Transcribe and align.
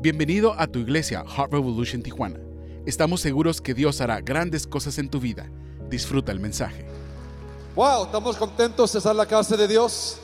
Bienvenido 0.00 0.54
a 0.56 0.68
tu 0.68 0.78
iglesia 0.78 1.24
Heart 1.26 1.54
Revolution 1.54 2.04
Tijuana. 2.04 2.38
Estamos 2.86 3.20
seguros 3.20 3.60
que 3.60 3.74
Dios 3.74 4.00
hará 4.00 4.20
grandes 4.20 4.64
cosas 4.64 4.96
en 4.98 5.10
tu 5.10 5.18
vida. 5.18 5.50
Disfruta 5.90 6.30
el 6.30 6.38
mensaje. 6.38 6.86
Wow, 7.74 8.04
estamos 8.04 8.36
contentos 8.36 8.92
de 8.92 8.98
estar 8.98 9.10
en 9.10 9.16
la 9.16 9.26
casa 9.26 9.56
de 9.56 9.66
Dios. 9.66 10.18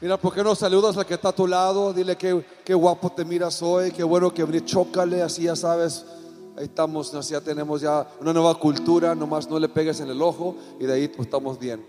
Mira, 0.00 0.16
¿por 0.16 0.32
qué 0.32 0.42
no 0.42 0.54
saludas 0.54 0.96
al 0.96 1.04
que 1.04 1.12
está 1.12 1.28
a 1.28 1.34
tu 1.34 1.46
lado? 1.46 1.92
Dile 1.92 2.16
que 2.16 2.42
qué 2.64 2.72
guapo 2.72 3.12
te 3.12 3.22
miras 3.22 3.60
hoy, 3.60 3.92
qué 3.92 4.02
bueno 4.02 4.32
que 4.32 4.42
venir, 4.44 4.64
chócale, 4.64 5.20
así 5.20 5.42
ya 5.42 5.54
sabes. 5.54 6.06
Ahí 6.56 6.64
estamos, 6.64 7.12
así 7.12 7.32
ya 7.32 7.42
tenemos 7.42 7.82
ya 7.82 8.08
una 8.18 8.32
nueva 8.32 8.54
cultura, 8.54 9.14
nomás 9.14 9.46
no 9.50 9.58
le 9.58 9.68
pegues 9.68 10.00
en 10.00 10.08
el 10.08 10.22
ojo 10.22 10.56
y 10.80 10.86
de 10.86 10.94
ahí 10.94 11.08
pues, 11.08 11.26
estamos 11.26 11.58
bien. 11.58 11.84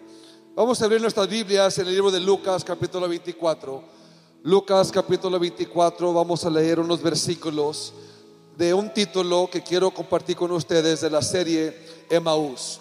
Vamos 0.57 0.81
a 0.81 0.85
abrir 0.85 0.99
nuestras 0.99 1.29
Biblias 1.29 1.77
en 1.77 1.87
el 1.87 1.93
libro 1.93 2.11
de 2.11 2.19
Lucas, 2.19 2.65
capítulo 2.65 3.07
24. 3.07 3.98
Lucas 4.43 4.89
capítulo 4.89 5.37
24, 5.37 6.13
vamos 6.13 6.45
a 6.45 6.49
leer 6.49 6.79
unos 6.79 7.01
versículos 7.01 7.91
de 8.57 8.73
un 8.73 8.93
título 8.93 9.49
que 9.51 9.61
quiero 9.61 9.91
compartir 9.91 10.37
con 10.37 10.49
ustedes 10.53 11.01
de 11.01 11.09
la 11.09 11.21
serie 11.21 11.75
Emaús. 12.09 12.79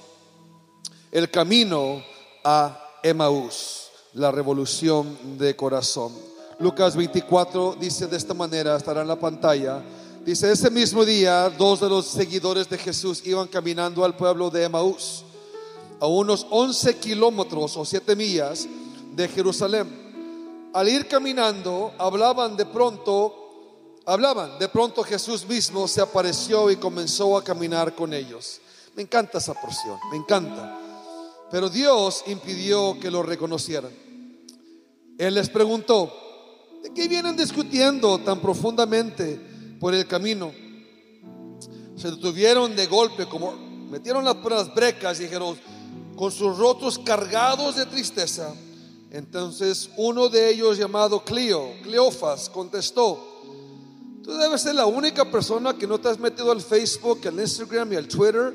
El 1.11 1.29
camino 1.33 2.01
a 2.45 2.81
Emaús, 3.03 3.89
la 4.13 4.31
revolución 4.31 5.19
de 5.37 5.57
corazón. 5.57 6.13
Lucas 6.61 6.95
24 6.95 7.77
dice 7.81 8.07
de 8.07 8.17
esta 8.17 8.35
manera, 8.35 8.77
estará 8.77 9.03
en 9.03 9.09
la 9.09 9.19
pantalla. 9.19 9.83
Dice, 10.25 10.53
ese 10.53 10.71
mismo 10.71 11.05
día, 11.05 11.51
dos 11.51 11.81
de 11.81 11.89
los 11.89 12.07
seguidores 12.07 12.71
de 12.71 12.79
Jesús 12.79 13.21
iban 13.27 13.49
caminando 13.49 14.05
al 14.05 14.17
pueblo 14.17 14.49
de 14.49 14.63
Emaús, 14.63 15.25
a 15.99 16.07
unos 16.07 16.47
11 16.51 16.99
kilómetros 16.99 17.77
o 17.77 17.85
7 17.85 18.15
millas 18.15 18.69
de 19.17 19.27
Jerusalén 19.27 20.08
al 20.79 20.89
ir 20.89 21.09
caminando, 21.09 21.93
hablaban 21.99 22.57
de 22.57 22.65
pronto, 22.65 23.99
hablaban, 24.07 24.61
de 24.61 24.69
pronto 24.69 25.03
Jesús 25.03 25.45
mismo 25.45 25.89
se 25.89 26.01
apareció 26.01 26.71
y 26.71 26.77
comenzó 26.77 27.37
a 27.37 27.43
caminar 27.43 27.97
con 27.97 28.15
ellos. 28.15 28.61
Me 28.95 29.03
encanta 29.03 29.39
esa 29.39 29.55
porción, 29.55 29.99
me 30.13 30.19
encanta. 30.19 30.79
Pero 31.51 31.69
Dios 31.69 32.23
impidió 32.29 32.97
que 33.01 33.11
lo 33.11 33.25
reconocieran. 33.25 33.91
Él 35.19 35.35
les 35.35 35.49
preguntó, 35.49 36.13
¿de 36.85 36.95
qué 36.95 37.09
vienen 37.09 37.37
discutiendo 37.37 38.19
tan 38.19 38.41
profundamente 38.41 39.41
por 39.81 39.97
el 39.97 40.07
camino? 40.07 40.53
Se 41.97 42.13
detuvieron 42.13 42.77
de 42.77 42.87
golpe, 42.87 43.27
como 43.27 43.51
metieron 43.91 44.25
las, 44.25 44.37
las 44.45 44.73
brecas 44.73 45.19
y 45.19 45.25
dijeron, 45.25 45.59
con 46.15 46.31
sus 46.31 46.57
rostros 46.57 47.01
cargados 47.01 47.75
de 47.75 47.87
tristeza, 47.87 48.55
entonces 49.11 49.89
uno 49.97 50.29
de 50.29 50.51
ellos 50.51 50.77
llamado 50.77 51.25
Cleo, 51.25 51.73
Cleofas, 51.83 52.51
contestó, 52.51 53.19
tú 54.23 54.35
debes 54.35 54.61
ser 54.61 54.75
la 54.75 54.87
única 54.87 55.31
persona 55.31 55.77
que 55.77 55.87
no 55.87 55.99
te 55.99 56.09
has 56.09 56.19
metido 56.19 56.53
al 56.53 56.61
Facebook, 56.61 57.27
al 57.27 57.41
Instagram 57.41 57.93
y 57.93 57.97
al 57.97 58.07
Twitter 58.07 58.55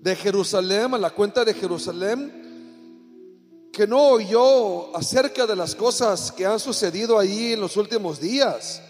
de 0.00 0.14
Jerusalén, 0.14 0.94
a 0.94 0.98
la 0.98 1.10
cuenta 1.10 1.44
de 1.44 1.52
Jerusalén, 1.52 3.68
que 3.72 3.86
no 3.86 4.10
oyó 4.10 4.96
acerca 4.96 5.46
de 5.46 5.56
las 5.56 5.74
cosas 5.74 6.30
que 6.30 6.46
han 6.46 6.60
sucedido 6.60 7.18
ahí 7.18 7.54
en 7.54 7.60
los 7.60 7.76
últimos 7.76 8.20
días. 8.20 8.80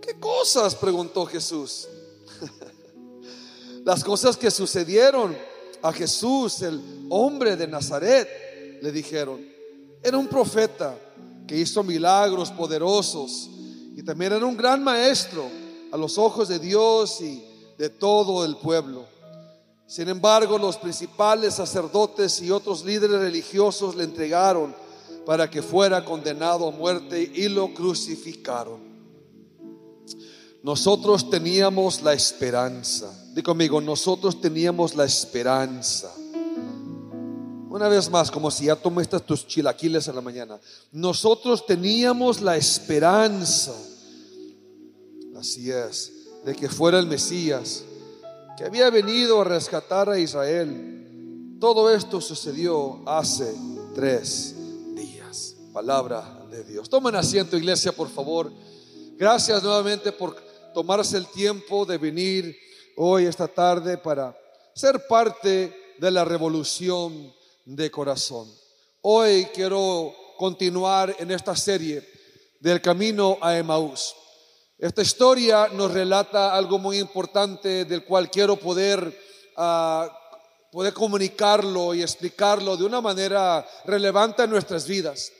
¿Qué 0.00 0.18
cosas? 0.18 0.76
preguntó 0.76 1.26
Jesús. 1.26 1.88
las 3.84 4.04
cosas 4.04 4.36
que 4.36 4.50
sucedieron 4.50 5.36
a 5.82 5.92
Jesús, 5.92 6.62
el 6.62 6.80
hombre 7.10 7.56
de 7.56 7.66
Nazaret 7.66 8.49
le 8.80 8.92
dijeron. 8.92 9.40
Era 10.02 10.16
un 10.16 10.28
profeta 10.28 10.96
que 11.46 11.56
hizo 11.56 11.82
milagros 11.82 12.50
poderosos 12.50 13.50
y 13.96 14.02
también 14.02 14.32
era 14.32 14.46
un 14.46 14.56
gran 14.56 14.82
maestro 14.82 15.44
a 15.92 15.96
los 15.96 16.16
ojos 16.16 16.48
de 16.48 16.58
Dios 16.58 17.20
y 17.20 17.42
de 17.76 17.90
todo 17.90 18.44
el 18.44 18.56
pueblo. 18.56 19.04
Sin 19.86 20.08
embargo, 20.08 20.56
los 20.56 20.76
principales 20.76 21.54
sacerdotes 21.54 22.40
y 22.40 22.50
otros 22.50 22.84
líderes 22.84 23.20
religiosos 23.20 23.96
le 23.96 24.04
entregaron 24.04 24.74
para 25.26 25.50
que 25.50 25.62
fuera 25.62 26.04
condenado 26.04 26.68
a 26.68 26.70
muerte 26.70 27.30
y 27.34 27.48
lo 27.48 27.74
crucificaron. 27.74 28.88
Nosotros 30.62 31.28
teníamos 31.28 32.02
la 32.02 32.12
esperanza. 32.12 33.12
Digo 33.34 33.52
conmigo, 33.52 33.80
nosotros 33.80 34.40
teníamos 34.40 34.94
la 34.94 35.04
esperanza 35.04 36.14
una 37.70 37.88
vez 37.88 38.10
más, 38.10 38.32
como 38.32 38.50
si 38.50 38.64
ya 38.64 38.74
tomaste 38.74 39.20
tus 39.20 39.46
chilaquiles 39.46 40.08
en 40.08 40.16
la 40.16 40.20
mañana. 40.20 40.58
Nosotros 40.90 41.64
teníamos 41.64 42.40
la 42.40 42.56
esperanza, 42.56 43.72
así 45.38 45.70
es, 45.70 46.12
de 46.44 46.54
que 46.56 46.68
fuera 46.68 46.98
el 46.98 47.06
Mesías, 47.06 47.84
que 48.58 48.64
había 48.64 48.90
venido 48.90 49.40
a 49.40 49.44
rescatar 49.44 50.10
a 50.10 50.18
Israel. 50.18 51.58
Todo 51.60 51.94
esto 51.94 52.20
sucedió 52.20 53.08
hace 53.08 53.54
tres 53.94 54.56
días. 54.96 55.54
Palabra 55.72 56.44
de 56.50 56.64
Dios. 56.64 56.90
Tomen 56.90 57.14
asiento, 57.14 57.56
iglesia, 57.56 57.92
por 57.92 58.08
favor. 58.08 58.52
Gracias 59.16 59.62
nuevamente 59.62 60.10
por 60.10 60.34
tomarse 60.74 61.16
el 61.16 61.26
tiempo 61.28 61.86
de 61.86 61.98
venir 61.98 62.56
hoy, 62.96 63.26
esta 63.26 63.46
tarde, 63.46 63.96
para 63.96 64.36
ser 64.74 65.06
parte 65.06 65.94
de 66.00 66.10
la 66.10 66.24
revolución 66.24 67.38
de 67.64 67.90
corazón. 67.90 68.52
Hoy 69.02 69.46
quiero 69.54 70.14
continuar 70.36 71.14
en 71.18 71.30
esta 71.30 71.54
serie 71.54 72.06
del 72.60 72.80
camino 72.80 73.38
a 73.40 73.56
Emaús. 73.56 74.14
Esta 74.78 75.02
historia 75.02 75.68
nos 75.68 75.92
relata 75.92 76.54
algo 76.54 76.78
muy 76.78 76.98
importante 76.98 77.84
del 77.84 78.04
cual 78.04 78.30
quiero 78.30 78.56
poder, 78.56 79.14
ah, 79.56 80.10
poder 80.72 80.94
comunicarlo 80.94 81.94
y 81.94 82.02
explicarlo 82.02 82.76
de 82.76 82.84
una 82.84 83.00
manera 83.00 83.66
relevante 83.84 84.42
en 84.42 84.50
nuestras 84.50 84.86
vidas. 84.86 85.32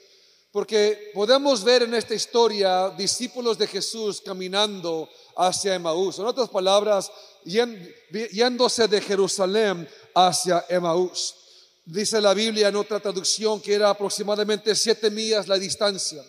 Porque 0.51 1.11
podemos 1.13 1.63
ver 1.63 1.83
en 1.83 1.93
esta 1.93 2.13
historia 2.13 2.89
discípulos 2.89 3.57
de 3.57 3.67
Jesús 3.67 4.21
caminando 4.21 5.09
hacia 5.37 5.75
Emaús. 5.75 6.19
En 6.19 6.25
otras 6.25 6.49
palabras, 6.49 7.09
yéndose 7.43 8.87
de 8.87 9.01
Jerusalén 9.01 9.87
hacia 10.13 10.65
Emaús. 10.69 11.40
Dice 11.85 12.21
la 12.21 12.33
Biblia 12.33 12.67
en 12.67 12.75
otra 12.75 12.99
traducción 12.99 13.59
que 13.59 13.73
era 13.73 13.89
aproximadamente 13.89 14.75
siete 14.75 15.09
millas 15.09 15.47
la 15.47 15.57
distancia. 15.57 16.23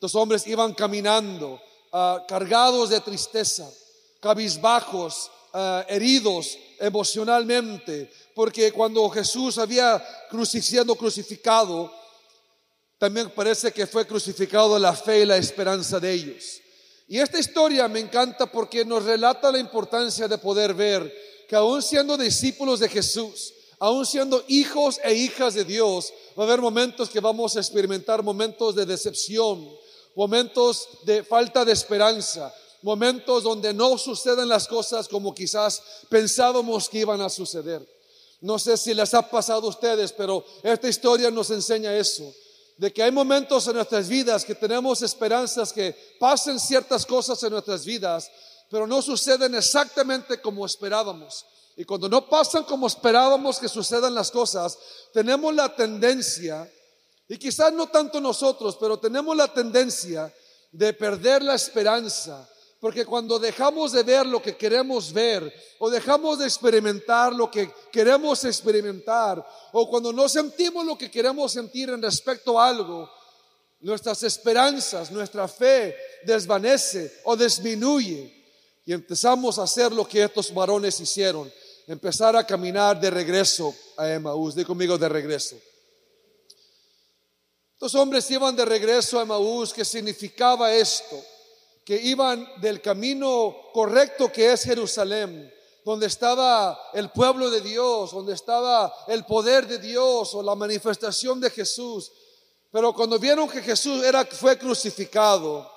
Los 0.00 0.14
hombres 0.14 0.46
iban 0.46 0.72
caminando 0.74 1.60
ah, 1.92 2.24
cargados 2.28 2.90
de 2.90 3.00
tristeza, 3.00 3.68
cabizbajos, 4.20 5.30
ah, 5.52 5.84
heridos 5.88 6.56
emocionalmente, 6.78 8.12
porque 8.34 8.70
cuando 8.70 9.08
Jesús 9.10 9.58
había 9.58 10.02
crucificado, 10.30 11.92
también 12.98 13.30
parece 13.30 13.72
que 13.72 13.86
fue 13.86 14.06
crucificado 14.06 14.78
la 14.78 14.94
fe 14.94 15.20
y 15.20 15.26
la 15.26 15.36
esperanza 15.36 15.98
de 15.98 16.12
ellos. 16.12 16.60
Y 17.08 17.18
esta 17.18 17.38
historia 17.38 17.88
me 17.88 18.00
encanta 18.00 18.46
porque 18.46 18.84
nos 18.84 19.04
relata 19.04 19.50
la 19.50 19.58
importancia 19.58 20.28
de 20.28 20.38
poder 20.38 20.72
ver 20.74 21.12
que 21.48 21.56
aún 21.56 21.82
siendo 21.82 22.16
discípulos 22.16 22.80
de 22.80 22.88
Jesús, 22.88 23.53
aún 23.78 24.06
siendo 24.06 24.44
hijos 24.48 25.00
e 25.02 25.14
hijas 25.14 25.54
de 25.54 25.64
Dios, 25.64 26.12
va 26.38 26.44
a 26.44 26.46
haber 26.46 26.60
momentos 26.60 27.08
que 27.08 27.20
vamos 27.20 27.56
a 27.56 27.60
experimentar 27.60 28.22
momentos 28.22 28.74
de 28.74 28.86
decepción, 28.86 29.68
momentos 30.14 30.88
de 31.04 31.24
falta 31.24 31.64
de 31.64 31.72
esperanza, 31.72 32.52
momentos 32.82 33.42
donde 33.42 33.72
no 33.72 33.96
suceden 33.98 34.48
las 34.48 34.68
cosas 34.68 35.08
como 35.08 35.34
quizás 35.34 35.82
pensábamos 36.08 36.88
que 36.88 36.98
iban 36.98 37.20
a 37.20 37.30
suceder. 37.30 37.86
No 38.40 38.58
sé 38.58 38.76
si 38.76 38.92
les 38.92 39.14
ha 39.14 39.22
pasado 39.22 39.66
a 39.66 39.70
ustedes, 39.70 40.12
pero 40.12 40.44
esta 40.62 40.88
historia 40.88 41.30
nos 41.30 41.50
enseña 41.50 41.96
eso, 41.96 42.30
de 42.76 42.92
que 42.92 43.02
hay 43.02 43.10
momentos 43.10 43.66
en 43.66 43.76
nuestras 43.76 44.06
vidas 44.06 44.44
que 44.44 44.54
tenemos 44.54 45.00
esperanzas 45.00 45.72
que 45.72 45.96
pasen 46.20 46.60
ciertas 46.60 47.06
cosas 47.06 47.42
en 47.42 47.52
nuestras 47.52 47.86
vidas, 47.86 48.30
pero 48.70 48.86
no 48.86 49.00
suceden 49.00 49.54
exactamente 49.54 50.40
como 50.40 50.66
esperábamos. 50.66 51.46
Y 51.76 51.84
cuando 51.84 52.08
no 52.08 52.28
pasan 52.28 52.64
como 52.64 52.86
esperábamos 52.86 53.58
que 53.58 53.68
sucedan 53.68 54.14
las 54.14 54.30
cosas, 54.30 54.78
tenemos 55.12 55.54
la 55.54 55.74
tendencia, 55.74 56.70
y 57.28 57.36
quizás 57.36 57.72
no 57.72 57.88
tanto 57.88 58.20
nosotros, 58.20 58.76
pero 58.78 58.98
tenemos 58.98 59.36
la 59.36 59.52
tendencia 59.52 60.32
de 60.70 60.92
perder 60.92 61.42
la 61.42 61.54
esperanza. 61.54 62.48
Porque 62.78 63.06
cuando 63.06 63.38
dejamos 63.38 63.92
de 63.92 64.02
ver 64.02 64.26
lo 64.26 64.42
que 64.42 64.56
queremos 64.56 65.12
ver, 65.12 65.52
o 65.78 65.88
dejamos 65.88 66.38
de 66.38 66.44
experimentar 66.44 67.32
lo 67.32 67.50
que 67.50 67.72
queremos 67.90 68.44
experimentar, 68.44 69.44
o 69.72 69.88
cuando 69.88 70.12
no 70.12 70.28
sentimos 70.28 70.84
lo 70.84 70.96
que 70.96 71.10
queremos 71.10 71.52
sentir 71.52 71.88
en 71.88 72.02
respecto 72.02 72.60
a 72.60 72.68
algo, 72.68 73.10
nuestras 73.80 74.22
esperanzas, 74.22 75.10
nuestra 75.10 75.48
fe 75.48 75.96
desvanece 76.24 77.20
o 77.24 77.36
disminuye. 77.36 78.44
Y 78.86 78.92
empezamos 78.92 79.58
a 79.58 79.62
hacer 79.62 79.90
lo 79.92 80.06
que 80.06 80.22
estos 80.22 80.52
varones 80.52 81.00
hicieron 81.00 81.50
empezar 81.86 82.36
a 82.36 82.46
caminar 82.46 83.00
de 83.00 83.10
regreso 83.10 83.74
a 83.96 84.10
Emaús. 84.10 84.54
Dí 84.54 84.64
conmigo 84.64 84.98
de 84.98 85.08
regreso. 85.08 85.56
Estos 87.72 87.94
hombres 87.94 88.30
iban 88.30 88.56
de 88.56 88.64
regreso 88.64 89.18
a 89.18 89.22
Emaús. 89.22 89.72
¿Qué 89.72 89.84
significaba 89.84 90.72
esto? 90.72 91.22
que 91.84 91.96
iban 91.96 92.48
del 92.60 92.80
camino 92.80 93.54
correcto 93.72 94.32
que 94.32 94.52
es 94.52 94.64
Jerusalén, 94.64 95.52
donde 95.84 96.06
estaba 96.06 96.78
el 96.94 97.10
pueblo 97.10 97.50
de 97.50 97.60
Dios, 97.60 98.12
donde 98.12 98.32
estaba 98.32 98.92
el 99.06 99.24
poder 99.26 99.66
de 99.66 99.78
Dios 99.78 100.34
o 100.34 100.42
la 100.42 100.54
manifestación 100.54 101.40
de 101.40 101.50
Jesús. 101.50 102.10
Pero 102.72 102.94
cuando 102.94 103.18
vieron 103.18 103.48
que 103.48 103.60
Jesús 103.60 104.02
era, 104.02 104.24
fue 104.24 104.56
crucificado, 104.56 105.70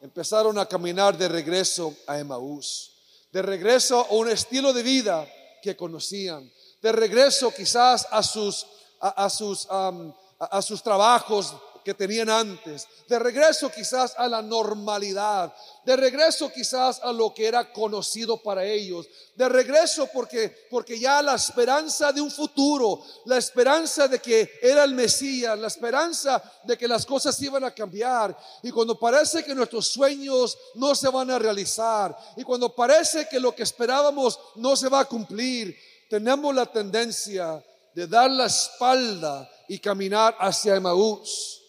empezaron 0.00 0.58
a 0.58 0.66
caminar 0.66 1.16
de 1.16 1.28
regreso 1.28 1.94
a 2.08 2.18
Emaús, 2.18 2.90
de 3.30 3.40
regreso 3.40 4.00
a 4.00 4.14
un 4.14 4.28
estilo 4.28 4.72
de 4.72 4.82
vida 4.82 5.28
que 5.62 5.76
conocían, 5.76 6.52
de 6.82 6.92
regreso 6.92 7.52
quizás 7.54 8.06
a 8.10 8.22
sus, 8.22 8.66
a, 9.00 9.30
sus, 9.30 9.66
a 9.70 10.62
sus 10.62 10.82
trabajos 10.82 11.54
que 11.84 11.94
tenían 11.94 12.30
antes, 12.30 12.86
de 13.08 13.18
regreso 13.18 13.70
quizás 13.70 14.14
a 14.16 14.28
la 14.28 14.42
normalidad, 14.42 15.52
de 15.84 15.96
regreso 15.96 16.50
quizás 16.52 17.00
a 17.02 17.12
lo 17.12 17.34
que 17.34 17.46
era 17.46 17.72
conocido 17.72 18.36
para 18.42 18.64
ellos, 18.64 19.08
de 19.34 19.48
regreso 19.48 20.08
porque, 20.12 20.66
porque 20.70 20.98
ya 20.98 21.22
la 21.22 21.34
esperanza 21.34 22.12
de 22.12 22.20
un 22.20 22.30
futuro, 22.30 23.02
la 23.24 23.38
esperanza 23.38 24.06
de 24.06 24.18
que 24.20 24.58
era 24.62 24.84
el 24.84 24.94
Mesías, 24.94 25.58
la 25.58 25.68
esperanza 25.68 26.42
de 26.64 26.76
que 26.76 26.86
las 26.86 27.06
cosas 27.06 27.40
iban 27.42 27.64
a 27.64 27.74
cambiar, 27.74 28.36
y 28.62 28.70
cuando 28.70 28.98
parece 28.98 29.44
que 29.44 29.54
nuestros 29.54 29.88
sueños 29.88 30.56
no 30.74 30.94
se 30.94 31.08
van 31.08 31.30
a 31.30 31.38
realizar, 31.38 32.16
y 32.36 32.44
cuando 32.44 32.74
parece 32.74 33.26
que 33.28 33.40
lo 33.40 33.54
que 33.54 33.62
esperábamos 33.62 34.38
no 34.56 34.76
se 34.76 34.88
va 34.88 35.00
a 35.00 35.04
cumplir, 35.06 35.76
tenemos 36.08 36.54
la 36.54 36.66
tendencia 36.66 37.64
de 37.94 38.06
dar 38.06 38.30
la 38.30 38.46
espalda 38.46 39.50
y 39.68 39.78
caminar 39.78 40.36
hacia 40.38 40.76
Emaús 40.76 41.61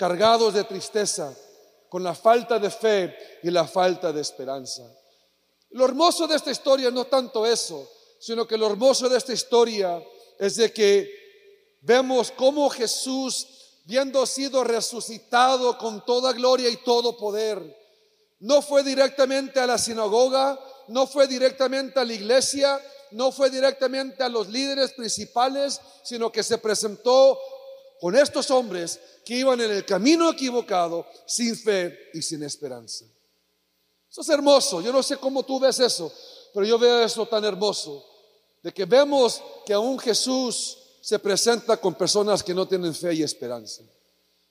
cargados 0.00 0.54
de 0.54 0.64
tristeza, 0.64 1.30
con 1.90 2.02
la 2.02 2.14
falta 2.14 2.58
de 2.58 2.70
fe 2.70 3.14
y 3.42 3.50
la 3.50 3.66
falta 3.66 4.10
de 4.10 4.22
esperanza. 4.22 4.82
Lo 5.72 5.84
hermoso 5.84 6.26
de 6.26 6.36
esta 6.36 6.50
historia 6.50 6.90
no 6.90 7.04
tanto 7.04 7.44
eso, 7.44 7.86
sino 8.18 8.46
que 8.46 8.56
lo 8.56 8.66
hermoso 8.66 9.10
de 9.10 9.18
esta 9.18 9.34
historia 9.34 10.02
es 10.38 10.56
de 10.56 10.72
que 10.72 11.76
vemos 11.82 12.30
cómo 12.30 12.70
Jesús, 12.70 13.46
viendo 13.84 14.24
sido 14.24 14.64
resucitado 14.64 15.76
con 15.76 16.02
toda 16.06 16.32
gloria 16.32 16.70
y 16.70 16.78
todo 16.78 17.18
poder, 17.18 17.60
no 18.38 18.62
fue 18.62 18.82
directamente 18.82 19.60
a 19.60 19.66
la 19.66 19.76
sinagoga, 19.76 20.58
no 20.88 21.06
fue 21.06 21.26
directamente 21.26 22.00
a 22.00 22.06
la 22.06 22.14
iglesia, 22.14 22.80
no 23.10 23.32
fue 23.32 23.50
directamente 23.50 24.22
a 24.22 24.30
los 24.30 24.48
líderes 24.48 24.94
principales, 24.94 25.78
sino 26.02 26.32
que 26.32 26.42
se 26.42 26.56
presentó 26.56 27.38
con 28.00 28.16
estos 28.16 28.50
hombres 28.50 28.98
que 29.24 29.34
iban 29.34 29.60
en 29.60 29.70
el 29.70 29.84
camino 29.84 30.30
equivocado, 30.30 31.06
sin 31.26 31.56
fe 31.56 32.10
y 32.14 32.22
sin 32.22 32.42
esperanza. 32.42 33.04
Eso 34.10 34.22
es 34.22 34.28
hermoso. 34.28 34.80
Yo 34.80 34.92
no 34.92 35.02
sé 35.02 35.16
cómo 35.18 35.42
tú 35.44 35.60
ves 35.60 35.78
eso, 35.78 36.12
pero 36.52 36.66
yo 36.66 36.78
veo 36.78 37.02
eso 37.02 37.26
tan 37.26 37.44
hermoso, 37.44 38.04
de 38.62 38.72
que 38.72 38.84
vemos 38.84 39.42
que 39.66 39.72
aún 39.72 39.98
Jesús 39.98 40.78
se 41.00 41.18
presenta 41.18 41.76
con 41.76 41.94
personas 41.94 42.42
que 42.42 42.54
no 42.54 42.66
tienen 42.66 42.94
fe 42.94 43.14
y 43.14 43.22
esperanza. 43.22 43.82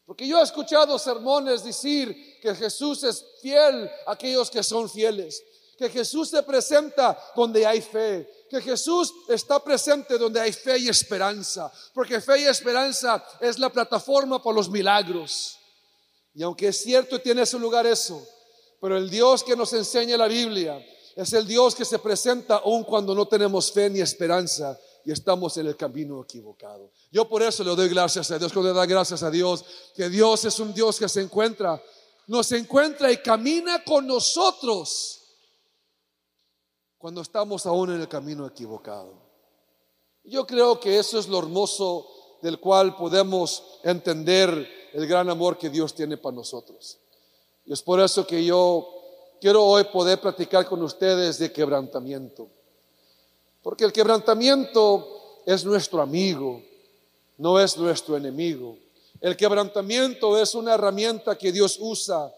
Porque 0.06 0.28
yo 0.28 0.40
he 0.40 0.44
escuchado 0.44 0.98
sermones 0.98 1.64
decir 1.64 2.40
que 2.42 2.56
Jesús 2.56 3.04
es 3.04 3.24
fiel 3.42 3.90
a 4.08 4.14
aquellos 4.14 4.50
que 4.50 4.64
son 4.64 4.90
fieles, 4.90 5.44
que 5.78 5.90
Jesús 5.90 6.30
se 6.30 6.42
presenta 6.44 7.18
donde 7.36 7.66
hay 7.66 7.82
fe, 7.82 8.28
que 8.50 8.62
Jesús 8.62 9.14
está 9.28 9.64
presente 9.64 10.18
donde 10.18 10.42
hay 10.42 10.52
fe 10.52 10.80
y 10.80 10.90
esperanza, 10.90 11.72
porque 11.94 12.20
fe 12.20 12.42
y 12.42 12.46
esperanza 12.46 13.24
es 13.40 13.60
la 13.60 13.70
plataforma 13.70 14.42
para 14.42 14.56
los 14.56 14.70
milagros. 14.70 15.58
Y 16.34 16.44
aunque 16.44 16.70
es 16.70 16.82
cierto 16.82 17.22
tiene 17.22 17.46
su 17.46 17.60
lugar 17.60 17.86
eso, 17.86 18.26
pero 18.82 18.98
el 18.98 19.10
Dios 19.10 19.44
que 19.44 19.56
nos 19.56 19.72
enseña 19.74 20.18
la 20.18 20.28
Biblia 20.28 20.84
es 21.16 21.34
el 21.34 21.46
Dios 21.46 21.76
que 21.76 21.86
se 21.86 22.00
presenta 22.00 22.58
aun 22.58 22.84
cuando 22.84 23.14
no 23.14 23.28
tenemos 23.28 23.72
fe 23.72 23.90
ni 23.90 24.00
esperanza 24.00 24.80
y 25.06 25.12
estamos 25.12 25.56
en 25.58 25.68
el 25.68 25.76
camino 25.76 26.22
equivocado. 26.24 26.92
Yo 27.12 27.28
por 27.28 27.44
eso 27.44 27.64
le 27.64 27.76
doy 27.76 27.90
gracias 27.90 28.32
a 28.32 28.40
Dios, 28.40 28.52
cuando 28.54 28.72
le 28.72 28.78
da 28.78 28.86
gracias 28.86 29.22
a 29.24 29.30
Dios, 29.30 29.66
que 29.96 30.10
Dios 30.10 30.46
es 30.46 30.60
un 30.60 30.74
Dios 30.74 30.98
que 30.98 31.10
se 31.10 31.22
encuentra, 31.22 31.82
nos 32.28 32.52
encuentra 32.52 33.12
y 33.12 33.18
camina 33.18 33.84
con 33.84 34.08
nosotros 34.08 35.19
cuando 37.00 37.22
estamos 37.22 37.66
aún 37.66 37.92
en 37.94 38.02
el 38.02 38.10
camino 38.10 38.46
equivocado. 38.46 39.14
Yo 40.26 40.46
creo 40.46 40.80
que 40.80 41.00
eso 41.00 41.18
es 41.18 41.30
lo 41.30 41.40
hermoso 41.40 42.08
del 42.42 42.60
cual 42.60 42.96
podemos 42.98 43.80
entender 43.84 44.68
el 44.94 45.08
gran 45.08 45.30
amor 45.30 45.58
que 45.58 45.70
Dios 45.70 45.96
tiene 45.96 46.18
para 46.18 46.36
nosotros. 46.36 47.00
Y 47.66 47.72
es 47.72 47.82
por 47.82 48.02
eso 48.02 48.28
que 48.28 48.44
yo 48.44 48.88
quiero 49.40 49.64
hoy 49.64 49.86
poder 49.86 50.20
platicar 50.20 50.68
con 50.68 50.84
ustedes 50.84 51.40
de 51.40 51.54
quebrantamiento. 51.54 52.50
Porque 53.64 53.86
el 53.86 53.94
quebrantamiento 53.94 55.42
es 55.46 55.64
nuestro 55.64 56.02
amigo, 56.02 56.62
no 57.38 57.60
es 57.62 57.78
nuestro 57.78 58.18
enemigo. 58.18 58.78
El 59.22 59.38
quebrantamiento 59.38 60.38
es 60.38 60.54
una 60.54 60.74
herramienta 60.74 61.38
que 61.38 61.54
Dios 61.54 61.78
usa 61.80 62.34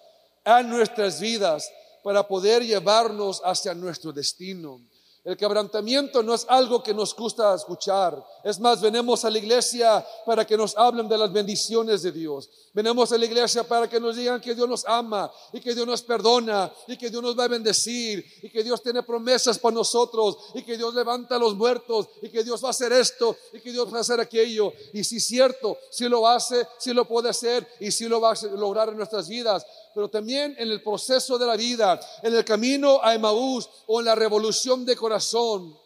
en 0.46 0.70
nuestras 0.70 1.20
vidas 1.20 1.68
para 2.04 2.28
poder 2.28 2.64
llevarnos 2.64 3.42
hacia 3.44 3.74
nuestro 3.74 4.12
destino. 4.12 4.82
El 5.24 5.38
quebrantamiento 5.38 6.24
no 6.24 6.34
es 6.34 6.48
algo 6.50 6.82
que 6.82 6.96
nos 6.96 7.16
gusta 7.16 7.54
escuchar. 7.54 8.26
Es 8.44 8.60
más, 8.60 8.82
venimos 8.82 9.24
a 9.24 9.30
la 9.30 9.38
iglesia 9.38 10.04
para 10.26 10.48
que 10.48 10.58
nos 10.58 10.76
hablen 10.76 11.08
de 11.08 11.16
las 11.16 11.32
bendiciones 11.32 12.02
de 12.02 12.12
Dios. 12.12 12.50
Venimos 12.74 13.12
a 13.12 13.20
la 13.20 13.26
iglesia 13.26 13.64
para 13.64 13.88
que 13.88 14.00
nos 14.00 14.16
digan 14.16 14.42
que 14.42 14.56
Dios 14.56 14.68
nos 14.68 14.84
ama 14.84 15.32
y 15.54 15.60
que 15.60 15.76
Dios 15.76 15.86
nos 15.86 16.02
perdona 16.02 16.72
y 16.88 16.98
que 16.98 17.12
Dios 17.12 17.22
nos 17.22 17.38
va 17.38 17.44
a 17.44 17.50
bendecir 17.50 18.26
y 18.42 18.50
que 18.50 18.64
Dios 18.64 18.82
tiene 18.82 19.04
promesas 19.04 19.60
para 19.60 19.76
nosotros 19.76 20.38
y 20.56 20.64
que 20.64 20.76
Dios 20.76 20.92
levanta 20.96 21.36
a 21.36 21.40
los 21.40 21.54
muertos 21.54 22.08
y 22.24 22.30
que 22.30 22.44
Dios 22.44 22.64
va 22.64 22.70
a 22.70 22.72
hacer 22.72 22.92
esto 22.92 23.38
y 23.54 23.60
que 23.60 23.72
Dios 23.72 23.94
va 23.94 24.00
a 24.00 24.02
hacer 24.02 24.20
aquello. 24.20 24.74
Y 24.92 25.04
si 25.04 25.18
es 25.18 25.26
cierto, 25.28 25.78
si 25.92 26.10
lo 26.10 26.28
hace, 26.28 26.66
si 26.80 26.94
lo 26.94 27.06
puede 27.06 27.30
hacer 27.30 27.68
y 27.80 27.92
si 27.92 28.08
lo 28.08 28.20
va 28.20 28.32
a 28.32 28.46
lograr 28.58 28.90
en 28.90 28.98
nuestras 28.98 29.28
vidas 29.28 29.64
pero 29.94 30.10
también 30.10 30.56
en 30.58 30.70
el 30.70 30.82
proceso 30.82 31.38
de 31.38 31.46
la 31.46 31.56
vida, 31.56 32.00
en 32.24 32.36
el 32.36 32.46
camino 32.46 33.00
a 33.04 33.14
Emaús 33.14 33.70
o 33.88 34.00
en 34.00 34.06
la 34.06 34.16
revolución 34.16 34.86
de 34.86 34.96
corazón. 34.96 35.78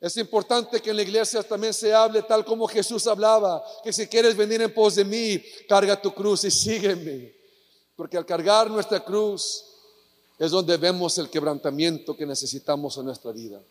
Es 0.00 0.16
importante 0.18 0.82
que 0.82 0.90
en 0.90 0.96
la 0.96 1.02
iglesia 1.02 1.42
también 1.42 1.72
se 1.72 1.94
hable 1.94 2.22
tal 2.22 2.44
como 2.44 2.68
Jesús 2.68 3.06
hablaba, 3.06 3.64
que 3.82 3.92
si 3.92 4.06
quieres 4.06 4.36
venir 4.36 4.60
en 4.60 4.74
pos 4.74 4.96
de 4.96 5.04
mí, 5.04 5.42
carga 5.68 6.00
tu 6.00 6.12
cruz 6.12 6.44
y 6.44 6.50
sígueme. 6.50 7.34
Porque 7.96 8.16
al 8.16 8.26
cargar 8.26 8.70
nuestra 8.70 9.02
cruz 9.02 9.64
es 10.38 10.50
donde 10.50 10.76
vemos 10.76 11.16
el 11.18 11.30
quebrantamiento 11.30 12.16
que 12.16 12.26
necesitamos 12.26 12.96
en 12.98 13.06
nuestra 13.06 13.32
vida. 13.32 13.62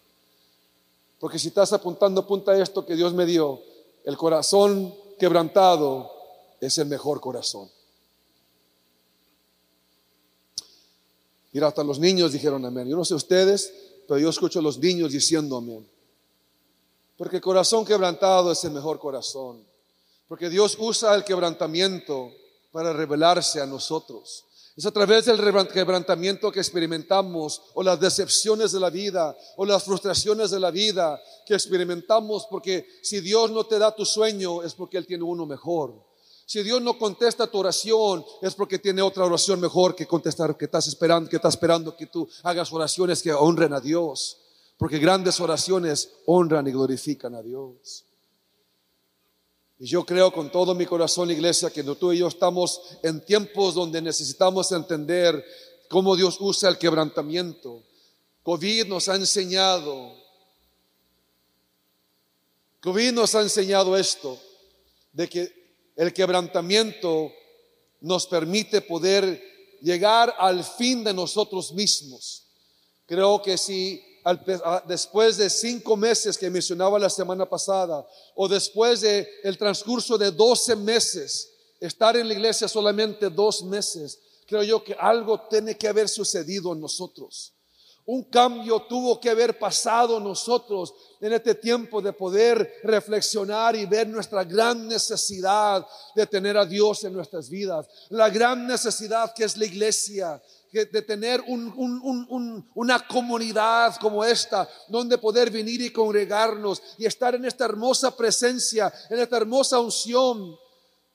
Porque 1.20 1.38
si 1.38 1.50
estás 1.50 1.72
apuntando, 1.72 2.22
apunta 2.22 2.58
esto 2.58 2.86
que 2.86 2.96
Dios 2.96 3.13
me 3.13 3.25
dio. 3.25 3.62
El 4.04 4.18
corazón 4.18 4.94
quebrantado 5.20 6.12
es 6.60 6.78
el 6.78 6.88
mejor 6.88 7.22
corazón. 7.22 7.70
Mira, 11.54 11.68
hasta 11.68 11.84
los 11.84 12.00
niños 12.00 12.32
dijeron 12.32 12.66
amén. 12.66 12.90
Yo 12.90 12.98
no 12.98 13.06
sé 13.06 13.14
ustedes, 13.14 13.72
pero 14.08 14.20
yo 14.20 14.30
escucho 14.30 14.60
a 14.60 14.62
los 14.62 14.80
niños 14.80 15.12
diciendo 15.12 15.58
amén. 15.58 15.88
Porque 17.16 17.38
el 17.38 17.42
corazón 17.42 17.86
quebrantado 17.86 18.52
es 18.52 18.64
el 18.64 18.72
mejor 18.72 19.00
corazón. 19.00 19.64
Porque 20.28 20.50
Dios 20.50 20.76
usa 20.80 21.14
el 21.14 21.24
quebrantamiento 21.24 22.32
para 22.72 22.92
revelarse 22.92 23.62
a 23.62 23.68
nosotros. 23.68 24.46
Es 24.76 24.88
a 24.88 24.92
través 24.92 25.26
del 25.26 25.40
quebrantamiento 25.72 26.52
que 26.52 26.60
experimentamos, 26.60 27.62
o 27.76 27.84
las 27.84 28.00
decepciones 28.00 28.72
de 28.72 28.80
la 28.80 28.90
vida, 28.90 29.38
o 29.56 29.66
las 29.66 29.84
frustraciones 29.84 30.50
de 30.50 30.60
la 30.60 30.72
vida 30.72 31.22
que 31.46 31.54
experimentamos, 31.54 32.48
porque 32.50 32.88
si 33.04 33.20
Dios 33.20 33.52
no 33.52 33.68
te 33.68 33.78
da 33.78 33.96
tu 33.96 34.04
sueño, 34.04 34.64
es 34.64 34.74
porque 34.74 34.98
Él 34.98 35.06
tiene 35.06 35.24
uno 35.24 35.46
mejor. 35.46 35.94
Si 36.46 36.62
Dios 36.62 36.82
no 36.82 36.98
contesta 36.98 37.48
tu 37.48 37.60
oración, 37.60 38.24
es 38.42 38.54
porque 38.54 38.80
tiene 38.80 39.02
otra 39.02 39.26
oración 39.26 39.60
mejor 39.60 39.96
que 39.96 40.06
contestar, 40.06 40.58
que 40.58 40.66
estás 40.66 40.88
esperando, 40.88 41.30
que 41.30 41.38
está 41.38 41.48
esperando 41.48 41.96
que 41.96 42.08
tú 42.08 42.28
hagas 42.44 42.72
oraciones 42.72 43.22
que 43.22 43.34
honren 43.34 43.74
a 43.74 43.80
Dios. 43.80 44.38
Porque 44.78 45.00
grandes 45.00 45.40
oraciones 45.40 46.10
honran 46.26 46.68
y 46.68 46.72
glorifican 46.72 47.36
a 47.36 47.42
Dios. 47.42 48.06
Y 49.80 49.86
yo 49.86 50.06
creo 50.06 50.32
con 50.32 50.52
todo 50.52 50.76
mi 50.76 50.86
corazón, 50.86 51.32
iglesia, 51.32 51.70
que 51.70 51.84
tú 51.84 52.12
y 52.12 52.20
yo 52.20 52.28
estamos 52.28 52.82
en 53.02 53.24
tiempos 53.26 53.76
donde 53.76 54.02
necesitamos 54.02 54.72
entender 54.72 55.44
cómo 55.90 56.16
Dios 56.16 56.38
usa 56.40 56.70
el 56.70 56.78
quebrantamiento. 56.78 57.84
COVID 58.44 58.86
nos 58.88 59.08
ha 59.10 59.16
enseñado, 59.16 60.14
COVID 62.82 63.14
nos 63.14 63.36
ha 63.36 63.42
enseñado 63.42 63.96
esto, 63.98 64.38
de 65.12 65.30
que 65.30 65.62
el 65.96 66.14
quebrantamiento 66.14 67.32
nos 68.02 68.28
permite 68.28 68.82
poder 68.82 69.42
llegar 69.82 70.34
al 70.38 70.64
fin 70.64 71.04
de 71.04 71.14
nosotros 71.14 71.74
mismos. 71.74 72.44
Creo 73.06 73.42
que 73.42 73.58
si 73.58 74.02
después 74.88 75.38
de 75.38 75.50
cinco 75.50 75.98
meses 75.98 76.38
que 76.38 76.50
mencionaba 76.50 76.98
la 76.98 77.10
semana 77.10 77.48
pasada, 77.48 78.08
o 78.36 78.48
después 78.48 79.02
de 79.02 79.28
el 79.44 79.58
transcurso 79.58 80.18
de 80.18 80.32
12 80.32 80.76
meses, 80.78 81.50
estar 81.80 82.16
en 82.16 82.28
la 82.28 82.34
iglesia 82.34 82.68
solamente 82.68 83.30
dos 83.30 83.64
meses, 83.64 84.20
creo 84.48 84.64
yo 84.64 84.84
que 84.84 84.96
algo 84.98 85.40
tiene 85.50 85.78
que 85.78 85.88
haber 85.88 86.08
sucedido 86.08 86.72
en 86.74 86.80
nosotros. 86.80 87.53
Un 88.06 88.24
cambio 88.24 88.82
tuvo 88.82 89.20
que 89.20 89.30
haber 89.30 89.58
pasado 89.58 90.20
nosotros 90.20 90.94
en 91.22 91.32
este 91.32 91.56
tiempo 91.56 92.02
de 92.02 92.12
poder 92.12 92.82
reflexionar 92.84 93.76
y 93.76 93.86
ver 93.86 94.10
nuestra 94.10 94.44
gran 94.44 94.88
necesidad 94.88 95.86
de 96.14 96.28
tener 96.28 96.58
a 96.58 96.66
Dios 96.66 97.06
en 97.06 97.14
nuestras 97.14 97.50
vidas. 97.50 97.88
La 98.10 98.30
gran 98.30 98.68
necesidad 98.68 99.34
que 99.34 99.46
es 99.46 99.56
la 99.56 99.66
iglesia, 99.66 100.42
de 100.74 101.02
tener 101.04 101.44
una 101.48 103.08
comunidad 103.08 103.96
como 103.98 104.26
esta, 104.26 104.68
donde 104.88 105.18
poder 105.20 105.52
venir 105.52 105.82
y 105.82 105.92
congregarnos 105.92 106.82
y 106.98 107.06
estar 107.06 107.36
en 107.36 107.46
esta 107.46 107.66
hermosa 107.66 108.16
presencia, 108.16 108.92
en 109.10 109.20
esta 109.20 109.38
hermosa 109.38 109.80
unción. 109.80 110.58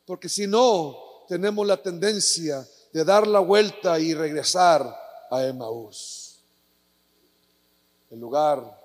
Porque 0.06 0.28
si 0.28 0.46
no, 0.46 0.96
tenemos 1.28 1.66
la 1.66 1.76
tendencia 1.76 2.66
de 2.92 3.04
dar 3.04 3.26
la 3.26 3.40
vuelta 3.40 3.98
y 3.98 4.14
regresar 4.14 4.96
a 5.30 5.44
Emmaús, 5.44 6.27
el 8.10 8.20
lugar 8.20 8.80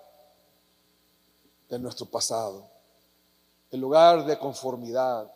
de 1.70 1.80
nuestro 1.80 2.06
pasado, 2.06 2.70
el 3.72 3.80
lugar 3.80 4.26
de 4.26 4.38
conformidad, 4.38 5.32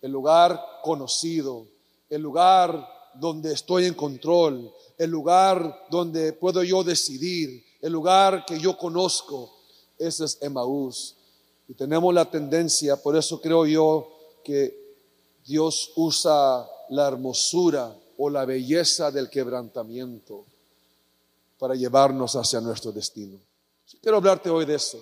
el 0.00 0.10
lugar 0.10 0.60
conocido, 0.82 1.66
el 2.08 2.22
lugar 2.22 2.88
donde 3.14 3.52
estoy 3.52 3.86
en 3.86 3.94
control, 3.94 4.72
el 4.96 5.10
lugar 5.10 5.86
donde 5.90 6.32
puedo 6.32 6.62
yo 6.62 6.82
decidir, 6.82 7.64
el 7.80 7.92
lugar 7.92 8.44
que 8.46 8.58
yo 8.58 8.76
conozco. 8.76 9.54
Ese 9.98 10.24
es 10.24 10.38
Emmaús. 10.40 11.16
Y 11.68 11.74
tenemos 11.74 12.14
la 12.14 12.30
tendencia, 12.30 12.96
por 12.96 13.16
eso 13.16 13.40
creo 13.40 13.66
yo 13.66 14.08
que 14.42 14.96
Dios 15.44 15.92
usa 15.96 16.66
la 16.88 17.08
hermosura 17.08 17.94
o 18.16 18.30
la 18.30 18.44
belleza 18.44 19.10
del 19.10 19.28
quebrantamiento 19.28 20.46
para 21.58 21.74
llevarnos 21.74 22.36
hacia 22.36 22.60
nuestro 22.60 22.92
destino. 22.92 23.40
Quiero 24.00 24.18
hablarte 24.18 24.48
hoy 24.48 24.64
de 24.64 24.76
eso, 24.76 24.98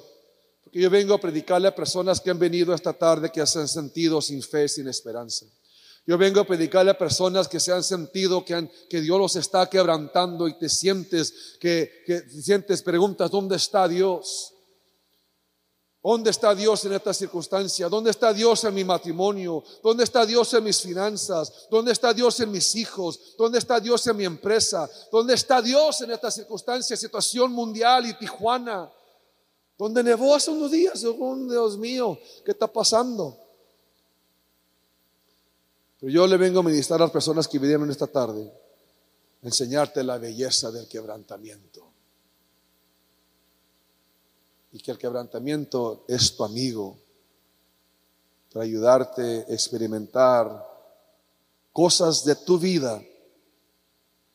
porque 0.63 0.81
yo 0.81 0.89
vengo 0.91 1.15
a 1.15 1.21
predicarle 1.21 1.69
a 1.69 1.75
personas 1.75 2.21
que 2.21 2.31
han 2.31 2.39
venido 2.39 2.73
esta 2.73 2.93
tarde 2.93 3.31
que 3.31 3.47
se 3.47 3.59
han 3.59 3.69
sentido 3.69 4.21
sin 4.23 4.43
fe, 4.43 4.69
sin 4.69 4.89
esperanza. 4.89 5.47
Yo 6.07 6.17
vengo 6.17 6.41
a 6.41 6.47
predicarle 6.47 6.93
a 6.93 6.99
personas 6.99 7.49
que 7.49 7.59
se 7.59 7.73
han 7.73 7.83
sentido 7.83 8.45
que, 8.45 8.71
que 8.89 9.01
Dios 9.01 9.19
los 9.19 9.35
está 9.35 9.69
quebrantando 9.69 10.47
y 10.47 10.57
te 10.57 10.69
sientes 10.69 11.57
que, 11.59 12.05
que 12.07 12.21
sientes 12.31 12.81
preguntas, 12.83 13.31
¿dónde 13.31 13.57
está 13.57 13.89
Dios? 13.89 14.53
¿Dónde 16.07 16.31
está 16.31 16.55
Dios 16.55 16.85
en 16.85 16.93
esta 16.93 17.13
circunstancia? 17.13 17.89
¿Dónde 17.89 18.13
está 18.13 18.33
Dios 18.33 18.63
en 18.63 18.73
mi 18.73 18.85
matrimonio? 18.85 19.65
¿Dónde 19.83 20.05
está 20.05 20.25
Dios 20.25 20.55
en 20.55 20.63
mis 20.63 20.81
finanzas? 20.81 21.67
¿Dónde 21.69 21.91
está 21.91 22.15
Dios 22.15 22.39
en 22.39 22.53
mis 22.53 22.77
hijos? 22.77 23.35
¿Dónde 23.37 23.59
está 23.59 23.81
Dios 23.81 24.07
en 24.07 24.17
mi 24.17 24.25
empresa? 24.25 24.89
¿Dónde 25.11 25.35
está 25.35 25.61
Dios 25.61 26.01
en 26.03 26.13
esta 26.13 26.31
circunstancia, 26.31 26.97
situación 26.97 27.51
mundial 27.51 28.07
y 28.07 28.15
Tijuana? 28.15 28.89
¿Dónde 29.77 30.05
nevó 30.05 30.37
hace 30.37 30.53
unos 30.53 30.71
días? 30.71 31.05
Oh, 31.05 31.35
Dios 31.35 31.77
mío, 31.77 32.17
¿qué 32.45 32.53
está 32.53 32.69
pasando? 32.69 33.37
Pero 35.99 36.13
yo 36.13 36.25
le 36.29 36.37
vengo 36.37 36.61
a 36.61 36.63
ministrar 36.63 37.01
a 37.01 37.07
las 37.07 37.13
personas 37.13 37.49
que 37.49 37.59
vinieron 37.59 37.91
esta 37.91 38.07
tarde, 38.07 38.49
enseñarte 39.43 40.05
la 40.05 40.19
belleza 40.19 40.71
del 40.71 40.87
quebrantamiento. 40.87 41.86
Y 44.76 44.80
que 44.80 44.90
el 44.90 44.99
quebrantamiento 44.99 46.04
es 46.06 46.37
tu 46.37 46.45
amigo 46.45 46.99
para 48.52 48.66
ayudarte 48.66 49.47
a 49.49 49.52
experimentar 49.54 50.66
cosas 51.73 52.26
de 52.26 52.37
tu 52.37 52.59
vida 52.59 53.02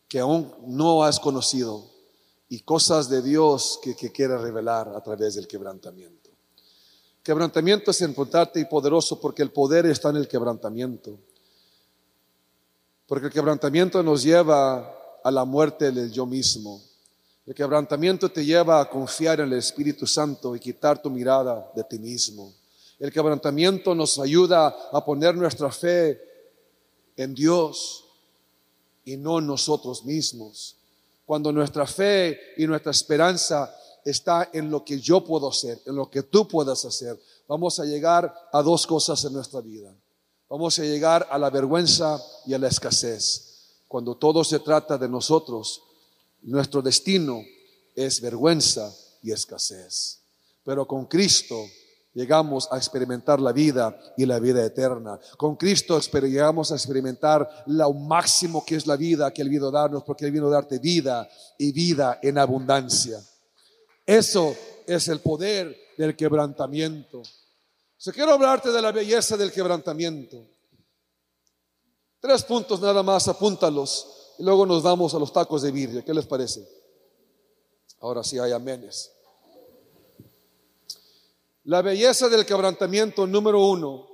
que 0.08 0.20
aún 0.20 0.52
no 0.66 1.04
has 1.04 1.20
conocido 1.20 1.86
y 2.50 2.62
cosas 2.62 3.08
de 3.08 3.22
Dios 3.22 3.80
que, 3.84 3.96
que 3.96 4.12
quiere 4.12 4.36
revelar 4.36 4.90
a 4.90 5.04
través 5.04 5.36
del 5.36 5.48
quebrantamiento. 5.48 6.32
Quebrantamiento 7.22 7.92
es 7.92 8.02
importante 8.02 8.60
y 8.60 8.66
poderoso 8.66 9.22
porque 9.22 9.44
el 9.44 9.52
poder 9.52 9.86
está 9.86 10.10
en 10.10 10.16
el 10.16 10.28
quebrantamiento. 10.28 11.20
Porque 13.06 13.28
el 13.28 13.32
quebrantamiento 13.32 14.02
nos 14.02 14.24
lleva 14.24 15.20
a 15.24 15.30
la 15.30 15.46
muerte 15.46 15.92
del 15.92 16.12
yo 16.12 16.26
mismo. 16.26 16.82
El 17.46 17.56
quebrantamiento 17.56 18.30
te 18.30 18.46
lleva 18.46 18.80
a 18.80 18.90
confiar 18.90 19.40
en 19.40 19.48
el 19.48 19.58
Espíritu 19.58 20.06
Santo 20.06 20.56
y 20.56 20.60
quitar 20.60 21.02
tu 21.02 21.10
mirada 21.10 21.72
de 21.76 21.84
ti 21.84 21.98
mismo. 22.00 22.54
El 23.00 23.12
quebrantamiento 23.12 23.96
nos 23.96 24.20
ayuda 24.20 24.68
a 24.92 25.04
poner 25.04 25.36
nuestra 25.36 25.72
fe 25.72 26.22
en 27.18 27.34
Dios 27.34 28.06
y 29.04 29.18
no 29.18 29.40
en 29.40 29.48
nosotros 29.48 30.06
mismos. 30.06 30.76
Cuando 31.26 31.52
nuestra 31.52 31.88
fe 31.88 32.40
y 32.58 32.68
nuestra 32.68 32.92
esperanza 32.92 33.76
está 34.06 34.50
en 34.54 34.70
lo 34.70 34.86
que 34.86 35.00
yo 35.00 35.24
puedo 35.24 35.50
hacer, 35.50 35.82
en 35.86 35.96
lo 35.96 36.10
que 36.10 36.24
tú 36.24 36.48
puedas 36.48 36.86
hacer, 36.86 37.20
vamos 37.48 37.80
a 37.80 37.86
llegar 37.86 38.34
a 38.52 38.62
dos 38.62 38.86
cosas 38.86 39.24
en 39.26 39.34
nuestra 39.34 39.62
vida 39.62 39.94
vamos 40.52 40.78
a 40.80 40.84
llegar 40.84 41.26
a 41.32 41.38
la 41.38 41.50
vergüenza 41.50 42.22
y 42.46 42.54
a 42.54 42.60
la 42.60 42.68
escasez. 42.68 43.78
Cuando 43.88 44.16
todo 44.16 44.44
se 44.44 44.60
trata 44.60 44.98
de 44.98 45.08
nosotros, 45.08 45.82
nuestro 46.42 46.82
destino 46.82 47.44
es 47.96 48.22
vergüenza 48.22 48.94
y 49.22 49.32
escasez. 49.32 50.20
Pero 50.64 50.88
con 50.88 51.06
Cristo 51.06 51.66
llegamos 52.14 52.68
a 52.72 52.78
experimentar 52.78 53.40
la 53.40 53.52
vida 53.52 53.98
y 54.18 54.26
la 54.26 54.40
vida 54.40 54.66
eterna. 54.66 55.20
Con 55.38 55.56
Cristo 55.56 56.00
llegamos 56.00 56.72
a 56.72 56.76
experimentar 56.76 57.64
lo 57.68 57.94
máximo 57.94 58.66
que 58.66 58.76
es 58.76 58.88
la 58.88 58.96
vida 58.96 59.32
que 59.32 59.42
Él 59.42 59.50
vino 59.50 59.68
a 59.68 59.72
darnos, 59.72 60.04
porque 60.04 60.26
Él 60.26 60.32
vino 60.32 60.48
a 60.48 60.52
darte 60.52 60.80
vida 60.80 61.28
y 61.58 61.72
vida 61.72 62.20
en 62.22 62.38
abundancia. 62.38 63.22
Eso 64.06 64.56
es 64.88 65.08
el 65.08 65.20
poder 65.20 65.76
del 65.98 66.16
quebrantamiento. 66.16 67.22
Se 67.98 68.12
quiero 68.12 68.34
hablarte 68.34 68.72
de 68.72 68.82
la 68.82 68.92
belleza 68.92 69.38
del 69.38 69.52
quebrantamiento. 69.52 70.44
Tres 72.20 72.44
puntos 72.44 72.82
nada 72.82 73.02
más, 73.04 73.28
apúntalos 73.28 74.21
luego 74.42 74.66
nos 74.66 74.84
damos 74.84 75.14
a 75.14 75.20
los 75.20 75.34
tacos 75.34 75.62
de 75.62 75.72
birria. 75.72 76.04
¿Qué 76.04 76.14
les 76.14 76.26
parece? 76.26 76.68
Ahora 78.00 78.24
sí 78.24 78.40
hay 78.40 78.52
amenes. 78.52 79.12
La 81.66 81.82
belleza 81.82 82.28
del 82.28 82.46
quebrantamiento 82.46 83.28
número 83.28 83.64
uno 83.64 84.08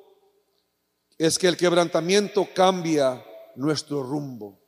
es 1.17 1.39
que 1.39 1.47
el 1.47 1.55
quebrantamiento 1.55 2.47
cambia 2.53 3.23
nuestro 3.55 4.03
rumbo. 4.03 4.59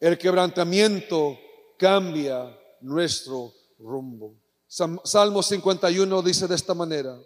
El 0.00 0.18
quebrantamiento 0.18 1.38
cambia 1.78 2.56
nuestro 2.80 3.52
rumbo. 3.78 4.34
Salmo 4.66 5.42
51 5.42 6.22
dice 6.22 6.46
de 6.46 6.54
esta 6.54 6.74
manera, 6.74 7.18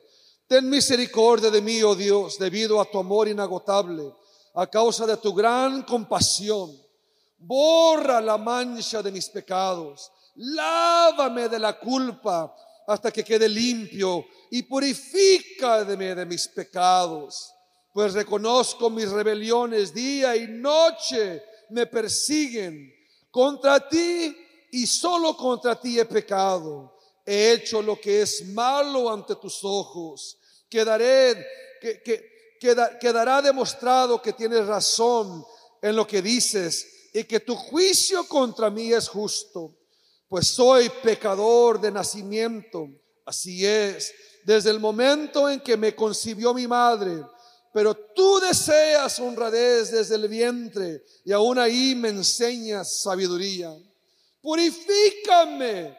Ten 0.47 0.69
misericordia 0.69 1.51
de 1.51 1.63
mí, 1.63 1.83
oh 1.83 1.95
Dios, 1.95 2.39
debido 2.39 2.81
a 2.81 2.85
tu 2.85 2.99
amor 2.99 3.27
inagotable, 3.27 4.15
a 4.55 4.67
causa 4.67 5.07
de 5.07 5.17
tu 5.17 5.33
gran 5.33 5.83
compasión. 5.83 6.71
Borra 7.45 8.21
la 8.21 8.39
mancha 8.39 9.03
de 9.03 9.11
mis 9.11 9.29
pecados, 9.29 10.11
lávame 10.37 11.49
de 11.49 11.59
la 11.59 11.79
culpa 11.79 12.55
hasta 12.87 13.11
que 13.11 13.25
quede 13.25 13.49
limpio 13.49 14.25
y 14.51 14.63
purifícame 14.63 16.15
de 16.15 16.27
mis 16.27 16.49
pecados, 16.49 17.53
pues 17.93 18.15
reconozco 18.15 18.91
mis 18.91 19.11
rebeliones 19.11 19.93
día 19.93 20.37
y 20.37 20.47
noche 20.49 21.43
me 21.71 21.87
persiguen. 21.87 22.93
Contra 23.31 23.89
ti 23.89 24.37
y 24.73 24.87
solo 24.87 25.37
contra 25.37 25.81
ti 25.81 25.99
he 25.99 26.05
pecado. 26.05 26.99
He 27.25 27.53
hecho 27.53 27.81
lo 27.81 27.99
que 28.01 28.23
es 28.23 28.47
malo 28.49 29.11
ante 29.11 29.37
tus 29.37 29.65
ojos 29.65 30.39
quedaré, 30.73 31.47
que, 31.83 32.03
que, 32.03 32.59
quedará 32.59 33.43
demostrado 33.43 34.23
que 34.23 34.33
tienes 34.33 34.67
razón 34.67 35.45
en 35.83 35.95
lo 35.95 36.07
que 36.07 36.23
dices 36.23 36.92
y 37.13 37.25
que 37.25 37.41
tu 37.41 37.55
juicio 37.55 38.27
contra 38.27 38.71
mí 38.71 38.93
es 38.93 39.09
justo, 39.09 39.77
pues 40.29 40.47
soy 40.49 40.91
pecador 41.03 41.81
de 41.81 41.91
nacimiento. 41.91 42.89
Así 43.27 43.67
es, 43.67 44.13
desde 44.45 44.71
el 44.71 44.81
momento 44.81 45.49
en 45.49 45.61
que 45.61 45.77
me 45.77 45.95
concibió 45.95 46.55
mi 46.55 46.67
madre, 46.67 47.23
pero 47.73 47.95
tú 47.95 48.41
deseas 48.41 49.19
honradez 49.19 49.91
desde 49.91 50.15
el 50.15 50.29
vientre 50.29 51.03
y 51.25 51.33
aún 51.33 51.59
ahí 51.59 51.95
me 51.95 52.09
enseñas 52.09 53.03
sabiduría. 53.03 53.75
Purifícame 54.41 55.97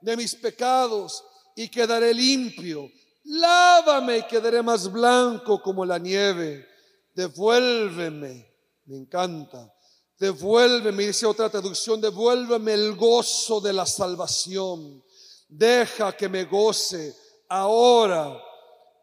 de 0.00 0.16
mis 0.16 0.34
pecados 0.34 1.24
y 1.54 1.68
quedaré 1.68 2.12
limpio. 2.12 2.90
Lávame 3.24 4.18
y 4.18 4.22
quedaré 4.24 4.62
más 4.62 4.90
blanco 4.90 5.60
como 5.60 5.84
la 5.84 5.98
nieve. 5.98 6.66
Devuélveme, 7.14 8.46
me 8.84 8.96
encanta. 8.96 9.72
Devuélveme, 10.18 11.06
dice 11.06 11.26
otra 11.26 11.50
traducción, 11.50 12.00
devuélveme 12.00 12.72
el 12.72 12.96
gozo 12.96 13.60
de 13.60 13.72
la 13.72 13.84
salvación. 13.84 15.02
Deja 15.48 16.16
que 16.16 16.28
me 16.28 16.44
goce 16.44 17.14
ahora 17.48 18.42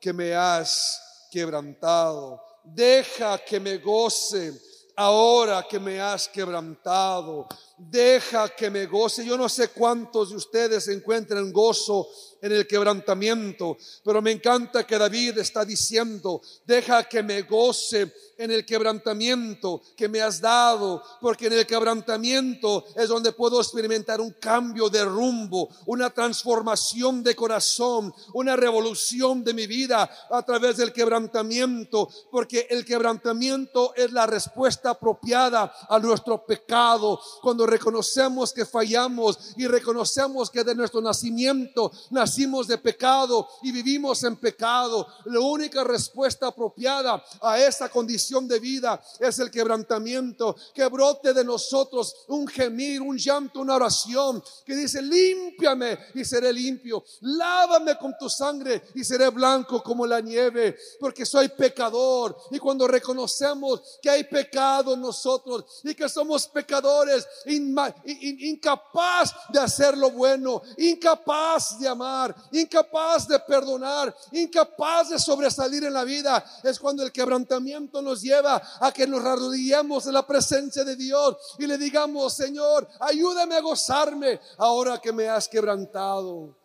que 0.02 0.12
me 0.12 0.34
has 0.34 1.28
quebrantado. 1.32 2.42
Deja 2.64 3.38
que 3.38 3.60
me 3.60 3.78
goce 3.78 4.60
ahora 4.96 5.64
que 5.70 5.80
me 5.80 6.00
has 6.00 6.28
quebrantado, 6.28 7.48
deja 7.90 8.50
que 8.50 8.70
me 8.70 8.86
goce. 8.86 9.26
Yo 9.26 9.38
no 9.38 9.50
sé 9.50 9.70
cuántos 9.70 10.30
de 10.30 10.36
ustedes 10.36 10.88
encuentran 10.88 11.52
gozo 11.52 12.08
en 12.44 12.52
el 12.52 12.68
quebrantamiento, 12.68 13.78
pero 14.04 14.22
me 14.22 14.32
encanta 14.32 14.86
que 14.86 14.98
David 14.98 15.38
está 15.38 15.64
diciendo, 15.64 16.42
deja 16.66 17.06
que 17.06 17.24
me 17.24 17.44
goce 17.44 18.12
en 18.38 18.52
el 18.52 18.66
quebrantamiento 18.66 19.82
que 19.96 20.10
me 20.10 20.22
has 20.22 20.42
dado, 20.42 21.02
porque 21.22 21.48
en 21.48 21.54
el 21.54 21.66
quebrantamiento 21.66 22.84
es 22.98 23.08
donde 23.08 23.32
puedo 23.32 23.62
experimentar 23.62 24.20
un 24.20 24.32
cambio 24.32 24.90
de 24.90 25.06
rumbo, 25.06 25.70
una 25.86 26.10
transformación 26.10 27.24
de 27.24 27.34
corazón, 27.34 28.14
una 28.34 28.58
revolución 28.58 29.42
de 29.44 29.54
mi 29.54 29.66
vida 29.66 30.10
a 30.30 30.42
través 30.44 30.76
del 30.76 30.92
quebrantamiento, 30.92 32.10
porque 32.30 32.68
el 32.70 32.84
quebrantamiento 32.84 33.94
es 33.96 34.12
la 34.12 34.26
respuesta 34.28 34.90
apropiada 34.90 35.74
a 35.88 35.98
nuestro 36.00 36.46
pecado. 36.46 37.22
Cuando 37.42 37.66
reconocemos 37.74 38.54
que 38.54 38.66
fallamos 38.66 39.38
y 39.58 39.66
reconocemos 39.66 40.50
que 40.52 40.64
de 40.64 40.76
nuestro 40.76 41.02
nacimiento 41.02 41.92
nacimos 42.12 42.68
de 42.68 42.78
pecado 42.78 43.48
y 43.64 43.72
vivimos 43.72 44.24
en 44.24 44.36
pecado, 44.36 45.08
la 45.26 45.40
única 45.40 45.84
respuesta 45.84 46.48
apropiada 46.48 47.24
a 47.42 47.60
esa 47.60 47.90
condición 47.90 48.48
de 48.48 48.60
vida 48.60 49.02
es 49.20 49.40
el 49.40 49.50
quebrantamiento, 49.50 50.56
que 50.74 50.86
brote 50.88 51.34
de 51.34 51.44
nosotros 51.44 52.16
un 52.28 52.48
gemir, 52.48 53.02
un 53.02 53.18
llanto, 53.18 53.62
una 53.62 53.76
oración 53.76 54.44
que 54.66 54.76
dice, 54.76 55.02
límpiame 55.02 55.98
y 56.14 56.24
seré 56.24 56.54
limpio, 56.54 57.04
lávame 57.22 57.98
con 57.98 58.16
tu 58.20 58.30
sangre 58.30 58.84
y 58.94 59.04
seré 59.04 59.30
blanco 59.30 59.82
como 59.82 60.06
la 60.06 60.22
nieve, 60.22 60.78
porque 61.00 61.26
soy 61.26 61.50
pecador. 61.50 62.38
Y 62.52 62.60
cuando 62.60 62.88
reconocemos 62.88 63.82
que 64.02 64.10
hay 64.10 64.24
pecado 64.26 64.94
en 64.94 65.02
nosotros 65.02 65.66
y 65.84 65.96
que 65.96 66.08
somos 66.08 66.48
pecadores, 66.48 67.28
incapaz 67.54 69.34
de 69.50 69.60
hacer 69.60 69.98
lo 69.98 70.12
bueno, 70.12 70.62
incapaz 70.78 71.80
de 71.80 71.88
amar, 71.88 72.36
incapaz 72.52 73.28
de 73.28 73.40
perdonar, 73.40 74.16
incapaz 74.32 75.10
de 75.10 75.20
sobresalir 75.20 75.84
en 75.84 75.94
la 75.94 76.04
vida, 76.04 76.44
es 76.64 76.80
cuando 76.80 77.04
el 77.04 77.12
quebrantamiento 77.12 78.02
nos 78.02 78.22
lleva 78.22 78.62
a 78.80 78.92
que 78.92 79.08
nos 79.08 79.24
arrodillemos 79.24 80.06
en 80.08 80.14
la 80.14 80.26
presencia 80.26 80.84
de 80.84 80.96
Dios 80.96 81.38
y 81.60 81.68
le 81.68 81.78
digamos, 81.78 82.34
Señor, 82.34 82.88
ayúdame 83.00 83.56
a 83.56 83.62
gozarme 83.62 84.40
ahora 84.58 85.00
que 85.00 85.12
me 85.12 85.28
has 85.30 85.48
quebrantado. 85.48 86.56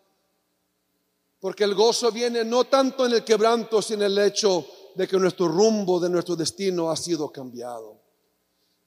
Porque 1.39 1.63
el 1.63 1.73
gozo 1.73 2.11
viene 2.11 2.43
no 2.43 2.65
tanto 2.65 3.05
en 3.05 3.13
el 3.13 3.23
quebranto, 3.23 3.81
sino 3.81 4.03
en 4.05 4.11
el 4.11 4.17
hecho 4.19 4.65
de 4.95 5.07
que 5.07 5.17
nuestro 5.17 5.47
rumbo 5.47 5.99
de 5.99 6.09
nuestro 6.09 6.35
destino 6.35 6.91
ha 6.91 6.97
sido 6.97 7.31
cambiado. 7.31 8.08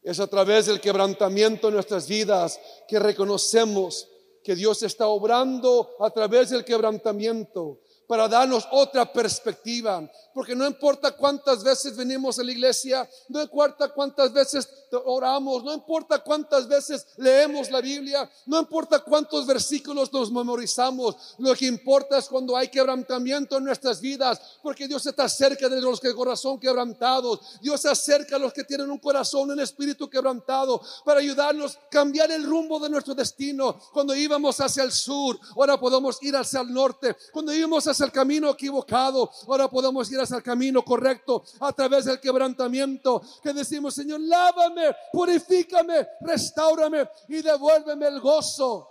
Es 0.02 0.18
a 0.18 0.26
través 0.26 0.66
del 0.66 0.80
quebrantamiento 0.80 1.68
en 1.68 1.74
nuestras 1.74 2.08
vidas 2.08 2.60
que 2.88 2.98
reconocemos 2.98 4.08
que 4.42 4.56
Dios 4.56 4.82
está 4.82 5.06
obrando 5.06 5.90
a 6.00 6.10
través 6.10 6.50
del 6.50 6.64
quebrantamiento 6.64 7.80
para 8.12 8.28
darnos 8.28 8.68
otra 8.72 9.10
perspectiva. 9.10 10.06
Porque 10.34 10.54
no 10.54 10.66
importa 10.66 11.12
cuántas 11.12 11.64
veces 11.64 11.96
venimos 11.96 12.38
a 12.38 12.42
la 12.42 12.52
iglesia, 12.52 13.08
no 13.30 13.40
importa 13.40 13.88
cuántas 13.88 14.30
veces 14.34 14.68
oramos, 15.04 15.64
no 15.64 15.72
importa 15.72 16.18
cuántas 16.18 16.68
veces 16.68 17.06
leemos 17.16 17.70
la 17.70 17.80
Biblia, 17.80 18.28
no 18.46 18.60
importa 18.60 18.98
cuántos 18.98 19.46
versículos 19.46 20.12
nos 20.12 20.30
memorizamos, 20.30 21.16
lo 21.38 21.54
que 21.54 21.66
importa 21.66 22.18
es 22.18 22.28
cuando 22.28 22.56
hay 22.56 22.68
quebrantamiento 22.68 23.56
en 23.56 23.64
nuestras 23.64 24.00
vidas, 24.00 24.40
porque 24.62 24.86
Dios 24.86 25.06
está 25.06 25.28
cerca 25.28 25.68
de 25.68 25.80
los 25.80 26.00
que 26.00 26.14
corazón 26.14 26.58
quebrantados, 26.58 27.40
Dios 27.60 27.80
se 27.80 27.88
acerca 27.88 28.36
a 28.36 28.38
los 28.38 28.52
que 28.52 28.64
tienen 28.64 28.90
un 28.90 28.98
corazón, 28.98 29.50
un 29.50 29.60
espíritu 29.60 30.08
quebrantado, 30.08 30.80
para 31.04 31.20
ayudarnos 31.20 31.76
a 31.76 31.88
cambiar 31.88 32.30
el 32.30 32.44
rumbo 32.44 32.78
de 32.78 32.90
nuestro 32.90 33.14
destino. 33.14 33.78
Cuando 33.92 34.14
íbamos 34.14 34.60
hacia 34.60 34.82
el 34.82 34.92
sur, 34.92 35.38
ahora 35.56 35.78
podemos 35.78 36.22
ir 36.22 36.36
hacia 36.36 36.60
el 36.60 36.72
norte, 36.72 37.16
cuando 37.32 37.54
íbamos 37.54 37.86
hacia 37.86 38.01
el 38.04 38.12
camino 38.12 38.50
equivocado, 38.50 39.30
ahora 39.46 39.68
podemos 39.68 40.10
ir 40.10 40.20
hacia 40.20 40.36
el 40.36 40.42
camino 40.42 40.84
correcto 40.84 41.42
a 41.60 41.72
través 41.72 42.04
del 42.04 42.20
quebrantamiento, 42.20 43.22
que 43.42 43.52
decimos, 43.52 43.94
Señor, 43.94 44.20
lávame 44.20 44.94
purifícame, 45.12 46.06
restaurame 46.20 47.08
y 47.28 47.42
devuélveme 47.42 48.06
el 48.06 48.20
gozo 48.20 48.88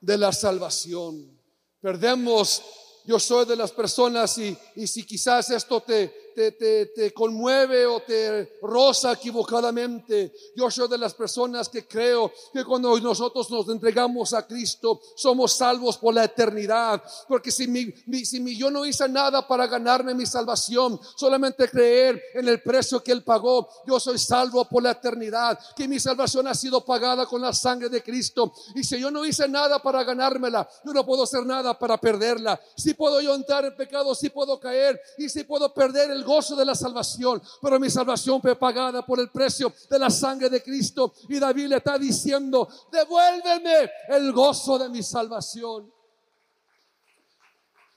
de 0.00 0.16
la 0.18 0.32
salvación. 0.32 1.38
Perdemos, 1.80 2.62
yo 3.04 3.18
soy 3.18 3.46
de 3.46 3.56
las 3.56 3.72
personas 3.72 4.36
y, 4.38 4.56
y 4.76 4.86
si 4.86 5.04
quizás 5.04 5.50
esto 5.50 5.80
te, 5.80 6.27
te, 6.38 7.12
conmueve 7.12 7.86
o 7.86 8.00
te 8.00 8.58
roza 8.62 9.12
equivocadamente. 9.12 10.32
Yo 10.54 10.70
soy 10.70 10.88
de 10.88 10.98
las 10.98 11.14
personas 11.14 11.68
que 11.68 11.86
creo 11.86 12.32
que 12.52 12.64
cuando 12.64 12.98
nosotros 13.00 13.50
nos 13.50 13.68
entregamos 13.68 14.32
a 14.32 14.46
Cristo, 14.46 15.00
somos 15.16 15.52
salvos 15.52 15.98
por 15.98 16.14
la 16.14 16.24
eternidad. 16.24 17.02
Porque 17.26 17.50
si, 17.50 17.66
yo 18.56 18.70
no 18.70 18.86
hice 18.86 19.08
nada 19.08 19.46
para 19.46 19.66
ganarme 19.66 20.14
mi 20.14 20.26
salvación, 20.26 21.00
solamente 21.16 21.68
creer 21.68 22.22
en 22.34 22.48
el 22.48 22.62
precio 22.62 23.02
que 23.02 23.12
Él 23.12 23.24
pagó, 23.24 23.68
yo 23.86 23.98
soy 23.98 24.18
salvo 24.18 24.64
por 24.66 24.82
la 24.82 24.92
eternidad. 24.92 25.58
Que 25.74 25.88
mi 25.88 25.98
salvación 25.98 26.46
ha 26.46 26.54
sido 26.54 26.84
pagada 26.84 27.26
con 27.26 27.42
la 27.42 27.52
sangre 27.52 27.88
de 27.88 28.02
Cristo. 28.02 28.52
Y 28.74 28.84
si 28.84 29.00
yo 29.00 29.10
no 29.10 29.24
hice 29.24 29.48
nada 29.48 29.82
para 29.82 30.04
ganármela, 30.04 30.68
yo 30.84 30.92
no 30.92 31.04
puedo 31.04 31.24
hacer 31.24 31.44
nada 31.44 31.76
para 31.78 31.98
perderla. 31.98 32.60
Si 32.76 32.94
puedo 32.94 33.20
yo 33.20 33.34
entrar 33.34 33.64
en 33.64 33.74
pecado, 33.74 34.14
si 34.14 34.30
puedo 34.30 34.60
caer 34.60 35.00
y 35.16 35.28
si 35.28 35.44
puedo 35.44 35.72
perder 35.74 36.10
el 36.10 36.24
gozo 36.28 36.54
de 36.54 36.64
la 36.64 36.74
salvación, 36.74 37.42
pero 37.62 37.80
mi 37.80 37.88
salvación 37.88 38.40
fue 38.42 38.54
pagada 38.54 39.04
por 39.04 39.18
el 39.18 39.30
precio 39.30 39.72
de 39.90 39.98
la 39.98 40.10
sangre 40.10 40.50
de 40.50 40.62
Cristo. 40.62 41.14
Y 41.28 41.38
David 41.38 41.68
le 41.68 41.76
está 41.76 41.98
diciendo, 41.98 42.68
devuélveme 42.92 43.90
el 44.10 44.32
gozo 44.32 44.78
de 44.78 44.90
mi 44.90 45.02
salvación. 45.02 45.90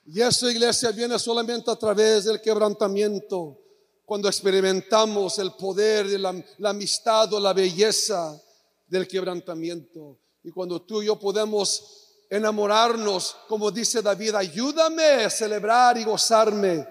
Y 0.05 0.21
esa 0.21 0.49
iglesia 0.49 0.91
viene 0.91 1.19
solamente 1.19 1.69
a 1.69 1.75
través 1.75 2.23
del 2.23 2.41
quebrantamiento, 2.41 3.57
cuando 4.05 4.29
experimentamos 4.29 5.37
el 5.39 5.51
poder 5.53 6.07
de 6.07 6.17
la, 6.17 6.33
la 6.57 6.69
amistad 6.69 7.31
o 7.33 7.39
la 7.39 7.53
belleza 7.53 8.41
del 8.87 9.07
quebrantamiento. 9.07 10.17
Y 10.43 10.51
cuando 10.51 10.81
tú 10.81 11.01
y 11.01 11.07
yo 11.07 11.19
podemos 11.19 12.25
enamorarnos, 12.29 13.35
como 13.47 13.71
dice 13.71 14.01
David, 14.01 14.35
ayúdame 14.35 15.25
a 15.25 15.29
celebrar 15.29 15.97
y 15.97 16.05
gozarme 16.05 16.87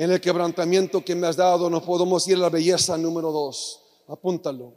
en 0.00 0.10
el 0.10 0.18
quebrantamiento 0.18 1.04
que 1.04 1.14
me 1.14 1.26
has 1.26 1.36
dado, 1.36 1.68
no 1.68 1.84
podemos 1.84 2.26
ir 2.26 2.36
a 2.36 2.38
la 2.38 2.48
belleza 2.48 2.96
número 2.96 3.30
dos. 3.30 3.82
Apúntalo. 4.08 4.72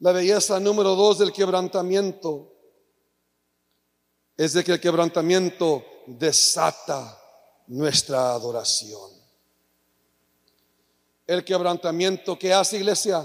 La 0.00 0.10
belleza 0.10 0.58
número 0.58 0.96
dos 0.96 1.20
del 1.20 1.32
quebrantamiento 1.32 2.52
es 4.36 4.54
de 4.54 4.64
que 4.64 4.72
el 4.72 4.80
quebrantamiento 4.80 5.84
desata 6.08 7.16
nuestra 7.68 8.32
adoración. 8.32 9.08
El 11.24 11.44
quebrantamiento 11.44 12.36
que 12.36 12.52
hace 12.52 12.78
iglesia 12.78 13.24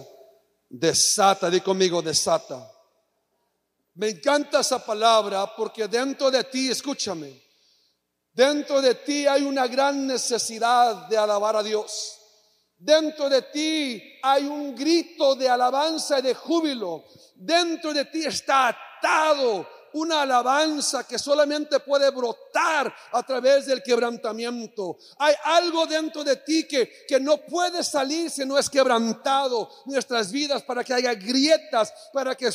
desata, 0.69 1.49
di 1.49 1.61
conmigo, 1.61 2.03
desata. 2.03 2.71
Me 3.95 4.09
encanta 4.09 4.59
esa 4.59 4.85
palabra 4.85 5.55
porque 5.55 5.87
dentro 5.87 6.29
de 6.29 6.43
ti, 6.43 6.69
escúchame, 6.69 7.41
Dentro 8.33 8.81
de 8.81 8.95
ti 8.95 9.27
hay 9.27 9.43
una 9.43 9.67
gran 9.67 10.07
necesidad 10.07 11.07
de 11.07 11.17
alabar 11.17 11.55
a 11.55 11.63
Dios. 11.63 12.19
Dentro 12.77 13.29
de 13.29 13.43
ti 13.43 14.19
hay 14.21 14.45
un 14.45 14.75
grito 14.75 15.35
de 15.35 15.47
alabanza 15.47 16.19
y 16.19 16.23
de 16.23 16.33
júbilo. 16.33 17.05
Dentro 17.35 17.93
de 17.93 18.05
ti 18.05 18.25
está 18.25 18.69
atado 18.69 19.67
una 19.93 20.21
alabanza 20.21 21.05
que 21.07 21.19
solamente 21.19 21.79
puede 21.79 22.09
brotar 22.11 22.93
a 23.11 23.23
través 23.23 23.65
del 23.65 23.81
quebrantamiento. 23.81 24.97
Hay 25.17 25.33
algo 25.43 25.85
dentro 25.85 26.23
de 26.23 26.37
ti 26.37 26.67
que, 26.67 27.05
que 27.07 27.19
no 27.19 27.37
puede 27.37 27.83
salir 27.83 28.29
si 28.29 28.45
no 28.45 28.57
es 28.57 28.69
quebrantado 28.69 29.69
nuestras 29.85 30.31
vidas 30.31 30.63
para 30.63 30.83
que 30.83 30.93
haya 30.93 31.13
grietas, 31.13 31.93
para 32.11 32.35
que, 32.35 32.49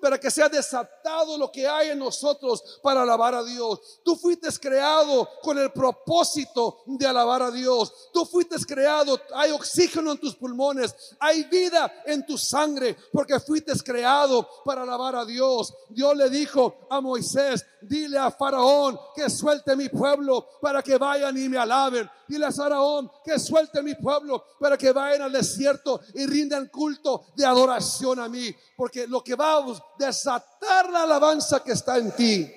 para 0.00 0.18
que 0.18 0.30
sea 0.30 0.48
desatado 0.48 1.36
lo 1.38 1.50
que 1.50 1.66
hay 1.66 1.90
en 1.90 1.98
nosotros 1.98 2.80
para 2.82 3.02
alabar 3.02 3.34
a 3.34 3.42
Dios. 3.42 4.00
Tú 4.04 4.16
fuiste 4.16 4.48
creado 4.60 5.28
con 5.42 5.58
el 5.58 5.72
propósito 5.72 6.82
de 6.86 7.06
alabar 7.06 7.42
a 7.42 7.50
Dios. 7.50 8.10
Tú 8.12 8.24
fuiste 8.24 8.56
creado, 8.66 9.20
hay 9.34 9.50
oxígeno 9.50 10.12
en 10.12 10.18
tus 10.18 10.34
pulmones, 10.34 10.94
hay 11.18 11.44
vida 11.44 12.02
en 12.06 12.24
tu 12.26 12.38
sangre, 12.38 12.96
porque 13.12 13.40
fuiste 13.40 13.72
creado 13.82 14.48
para 14.64 14.82
alabar 14.82 15.16
a 15.16 15.24
Dios. 15.24 15.74
Dios 15.88 16.16
le 16.16 16.30
dijo, 16.30 16.73
a 16.90 17.00
Moisés, 17.00 17.64
dile 17.82 18.18
a 18.18 18.30
Faraón 18.30 18.98
que 19.14 19.28
suelte 19.28 19.74
mi 19.76 19.88
pueblo 19.88 20.48
para 20.60 20.82
que 20.82 20.96
vayan 20.96 21.36
y 21.36 21.48
me 21.48 21.58
alaben. 21.58 22.08
Dile 22.28 22.46
a 22.46 22.52
Faraón 22.52 23.10
que 23.24 23.38
suelte 23.38 23.82
mi 23.82 23.94
pueblo 23.94 24.44
para 24.58 24.76
que 24.76 24.92
vayan 24.92 25.22
al 25.22 25.32
desierto 25.32 26.00
y 26.14 26.26
rindan 26.26 26.68
culto 26.68 27.26
de 27.36 27.44
adoración 27.44 28.20
a 28.20 28.28
mí. 28.28 28.54
Porque 28.76 29.06
lo 29.06 29.22
que 29.22 29.34
va 29.34 29.58
a 29.58 29.82
desatar 29.98 30.90
la 30.90 31.02
alabanza 31.02 31.62
que 31.62 31.72
está 31.72 31.98
en 31.98 32.12
ti 32.12 32.52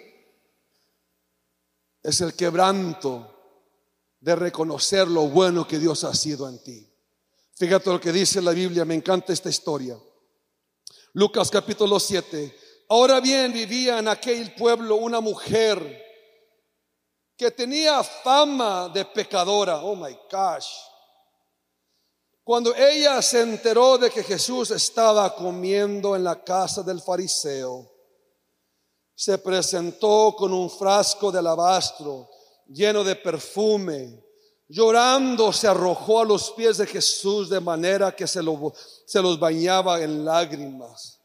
es 2.04 2.22
el 2.22 2.34
quebranto 2.34 3.34
de 4.20 4.36
reconocer 4.36 5.08
lo 5.08 5.28
bueno 5.28 5.68
que 5.68 5.80
Dios 5.80 6.04
ha 6.04 6.14
sido 6.14 6.48
en 6.48 6.62
ti. 6.64 6.88
Fíjate 7.56 7.90
lo 7.90 8.00
que 8.00 8.12
dice 8.12 8.42
la 8.42 8.52
Biblia, 8.52 8.86
me 8.86 8.96
encanta 8.96 9.34
esta 9.34 9.50
historia. 9.50 9.98
Lucas 11.14 11.50
capítulo 11.50 12.00
7. 12.00 12.67
Ahora 12.90 13.20
bien, 13.20 13.52
vivía 13.52 14.00
en 14.00 14.08
aquel 14.08 14.54
pueblo 14.56 14.96
una 14.96 15.20
mujer 15.20 16.06
que 17.36 17.52
tenía 17.52 18.04
fama 18.04 18.90
de 18.90 19.06
pecadora. 19.06 19.84
Oh 19.84 19.96
my 19.96 20.18
gosh. 20.32 20.68
Cuando 22.44 22.74
ella 22.74 23.22
se 23.22 23.42
enteró 23.42 23.98
de 23.98 24.10
que 24.10 24.24
Jesús 24.24 24.72
estaba 24.72 25.36
comiendo 25.36 26.16
en 26.16 26.24
la 26.24 26.42
casa 26.42 26.82
del 26.82 27.02
fariseo, 27.02 27.92
se 29.14 29.38
presentó 29.40 30.34
con 30.38 30.54
un 30.54 30.70
frasco 30.70 31.32
de 31.32 31.40
alabastro 31.40 32.30
lleno 32.68 33.04
de 33.04 33.16
perfume. 33.16 34.24
Llorando 34.70 35.52
se 35.52 35.68
arrojó 35.68 36.22
a 36.22 36.26
los 36.26 36.52
pies 36.52 36.78
de 36.78 36.88
Jesús 36.88 37.50
de 37.50 37.60
manera 37.60 38.16
que 38.16 38.28
se, 38.28 38.40
se 39.06 39.22
los 39.22 39.40
bañaba 39.40 40.02
en 40.02 40.24
lágrimas. 40.24 41.17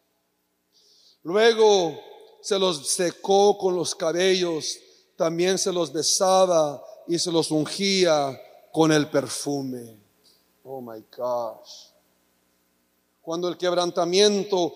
Luego 1.25 1.99
se 2.41 2.59
los 2.59 2.89
secó 2.89 3.57
con 3.57 3.77
los 3.77 3.95
cabellos, 3.95 4.79
también 5.17 5.59
se 5.59 5.73
los 5.73 5.93
besaba 5.93 6.83
y 7.07 7.19
se 7.19 7.31
los 7.31 7.51
ungía 7.51 8.41
con 8.73 8.91
el 8.91 9.09
perfume. 9.09 9.99
Oh 10.65 10.81
my 10.81 11.05
gosh. 11.17 11.91
Cuando 13.21 13.49
el 13.49 13.57
quebrantamiento 13.57 14.75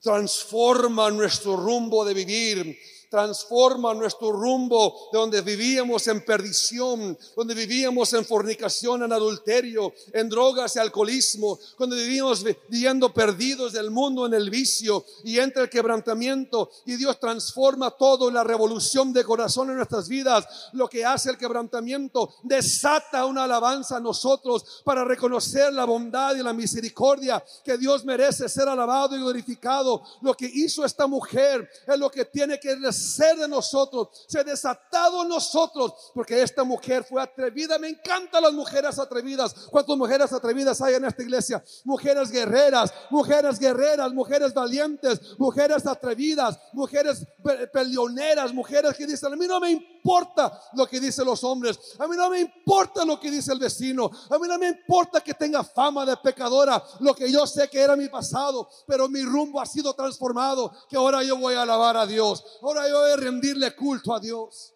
transforma 0.00 1.10
nuestro 1.10 1.56
rumbo 1.56 2.04
de 2.04 2.14
vivir, 2.14 2.78
transforma 3.08 3.94
nuestro 3.94 4.32
rumbo 4.32 5.08
de 5.12 5.18
donde 5.18 5.40
vivíamos 5.40 6.06
en 6.08 6.24
perdición, 6.24 7.16
donde 7.36 7.54
vivíamos 7.54 8.12
en 8.12 8.24
fornicación, 8.24 9.02
en 9.02 9.12
adulterio, 9.12 9.92
en 10.12 10.28
drogas 10.28 10.76
y 10.76 10.78
alcoholismo, 10.78 11.58
cuando 11.76 11.96
vivíamos 11.96 12.44
viviendo 12.68 13.12
perdidos 13.12 13.72
del 13.72 13.90
mundo 13.90 14.26
en 14.26 14.34
el 14.34 14.50
vicio 14.50 15.04
y 15.24 15.38
entra 15.38 15.62
el 15.62 15.70
quebrantamiento 15.70 16.70
y 16.84 16.96
Dios 16.96 17.18
transforma 17.20 17.90
todo, 17.90 18.30
la 18.30 18.44
revolución 18.44 19.12
de 19.12 19.24
corazón 19.24 19.70
en 19.70 19.76
nuestras 19.76 20.08
vidas, 20.08 20.46
lo 20.72 20.88
que 20.88 21.04
hace 21.04 21.30
el 21.30 21.38
quebrantamiento, 21.38 22.34
desata 22.42 23.26
una 23.26 23.44
alabanza 23.44 23.96
a 23.96 24.00
nosotros 24.00 24.82
para 24.84 25.04
reconocer 25.04 25.72
la 25.72 25.84
bondad 25.84 26.34
y 26.36 26.42
la 26.42 26.52
misericordia 26.52 27.42
que 27.64 27.76
Dios 27.76 28.04
merece 28.04 28.48
ser 28.48 28.68
alabado 28.68 29.16
y 29.16 29.20
glorificado. 29.20 30.02
Lo 30.20 30.34
que 30.34 30.50
hizo 30.52 30.84
esta 30.84 31.06
mujer 31.06 31.68
es 31.86 31.98
lo 31.98 32.10
que 32.10 32.24
tiene 32.24 32.58
que 32.58 32.76
ser 32.96 33.36
de 33.36 33.48
nosotros, 33.48 34.08
se 34.26 34.40
ha 34.40 34.44
desatado 34.44 35.22
en 35.22 35.28
nosotros, 35.28 35.92
porque 36.14 36.42
esta 36.42 36.64
mujer 36.64 37.04
fue 37.04 37.22
atrevida. 37.22 37.78
Me 37.78 37.88
encantan 37.88 38.42
las 38.42 38.52
mujeres 38.52 38.98
atrevidas. 38.98 39.54
¿Cuántas 39.70 39.96
mujeres 39.96 40.32
atrevidas 40.32 40.80
hay 40.80 40.94
en 40.94 41.04
esta 41.04 41.22
iglesia? 41.22 41.62
Mujeres 41.84 42.30
guerreras, 42.30 42.92
mujeres 43.10 43.58
guerreras, 43.58 44.12
mujeres 44.12 44.54
valientes, 44.54 45.20
mujeres 45.38 45.86
atrevidas, 45.86 46.58
mujeres 46.72 47.26
peleoneras, 47.72 48.52
mujeres 48.52 48.96
que 48.96 49.06
dicen, 49.06 49.32
a 49.32 49.36
mí 49.36 49.46
no 49.46 49.60
me 49.60 49.70
importa 49.70 50.60
lo 50.74 50.86
que 50.86 51.00
dicen 51.00 51.24
los 51.24 51.42
hombres, 51.44 51.78
a 51.98 52.06
mí 52.06 52.16
no 52.16 52.30
me 52.30 52.40
importa 52.40 53.04
lo 53.04 53.18
que 53.18 53.30
dice 53.30 53.52
el 53.52 53.58
vecino, 53.58 54.10
a 54.30 54.38
mí 54.38 54.48
no 54.48 54.58
me 54.58 54.68
importa 54.68 55.20
que 55.20 55.34
tenga 55.34 55.64
fama 55.64 56.04
de 56.04 56.16
pecadora, 56.16 56.82
lo 57.00 57.14
que 57.14 57.30
yo 57.30 57.46
sé 57.46 57.68
que 57.68 57.80
era 57.80 57.96
mi 57.96 58.08
pasado, 58.08 58.68
pero 58.86 59.08
mi 59.08 59.22
rumbo 59.22 59.60
ha 59.60 59.66
sido 59.66 59.92
transformado, 59.94 60.72
que 60.88 60.96
ahora 60.96 61.22
yo 61.22 61.36
voy 61.36 61.54
a 61.54 61.62
alabar 61.62 61.96
a 61.96 62.06
Dios, 62.06 62.44
ahora 62.62 62.85
a 62.90 63.16
rendirle 63.16 63.74
culto 63.74 64.14
a 64.14 64.20
Dios. 64.20 64.74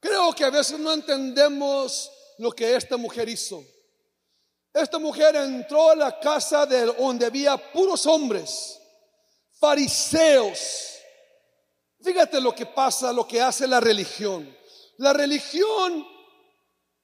Creo 0.00 0.32
que 0.32 0.44
a 0.44 0.50
veces 0.50 0.78
no 0.78 0.92
entendemos 0.92 2.10
lo 2.38 2.52
que 2.52 2.74
esta 2.74 2.96
mujer 2.96 3.28
hizo. 3.28 3.64
Esta 4.72 4.98
mujer 4.98 5.34
entró 5.36 5.90
a 5.90 5.96
la 5.96 6.20
casa 6.20 6.64
de 6.64 6.86
donde 6.86 7.26
había 7.26 7.56
puros 7.56 8.06
hombres, 8.06 8.78
fariseos. 9.58 10.94
Fíjate 12.00 12.40
lo 12.40 12.54
que 12.54 12.66
pasa, 12.66 13.12
lo 13.12 13.26
que 13.26 13.40
hace 13.40 13.66
la 13.66 13.80
religión. 13.80 14.56
La 14.98 15.12
religión 15.12 16.06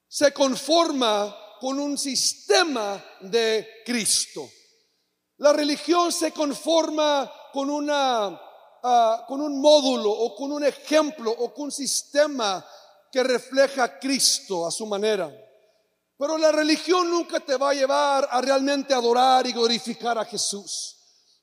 se 0.07 0.33
conforma 0.33 1.37
con 1.59 1.79
un 1.81 1.99
sistema 1.99 3.05
de 3.21 3.83
Cristo. 3.85 4.49
La 5.39 5.53
religión 5.53 6.13
se 6.13 6.33
conforma 6.33 7.31
con 7.53 7.69
una 7.69 8.41
ah, 8.83 9.25
con 9.27 9.41
un 9.41 9.61
módulo 9.61 10.11
o 10.11 10.35
con 10.35 10.53
un 10.53 10.65
ejemplo 10.65 11.31
o 11.31 11.53
con 11.53 11.65
un 11.65 11.73
sistema 11.73 12.65
que 13.11 13.23
refleja 13.23 13.85
a 13.85 13.99
Cristo 13.99 14.67
a 14.67 14.71
su 14.71 14.87
manera. 14.87 15.33
Pero 16.17 16.39
la 16.39 16.53
religión 16.53 17.11
nunca 17.11 17.41
te 17.41 17.57
va 17.57 17.71
a 17.71 17.75
llevar 17.75 18.29
a 18.31 18.41
realmente 18.41 18.95
adorar 18.95 19.47
y 19.47 19.53
glorificar 19.53 20.17
a 20.19 20.25
Jesús. 20.25 20.97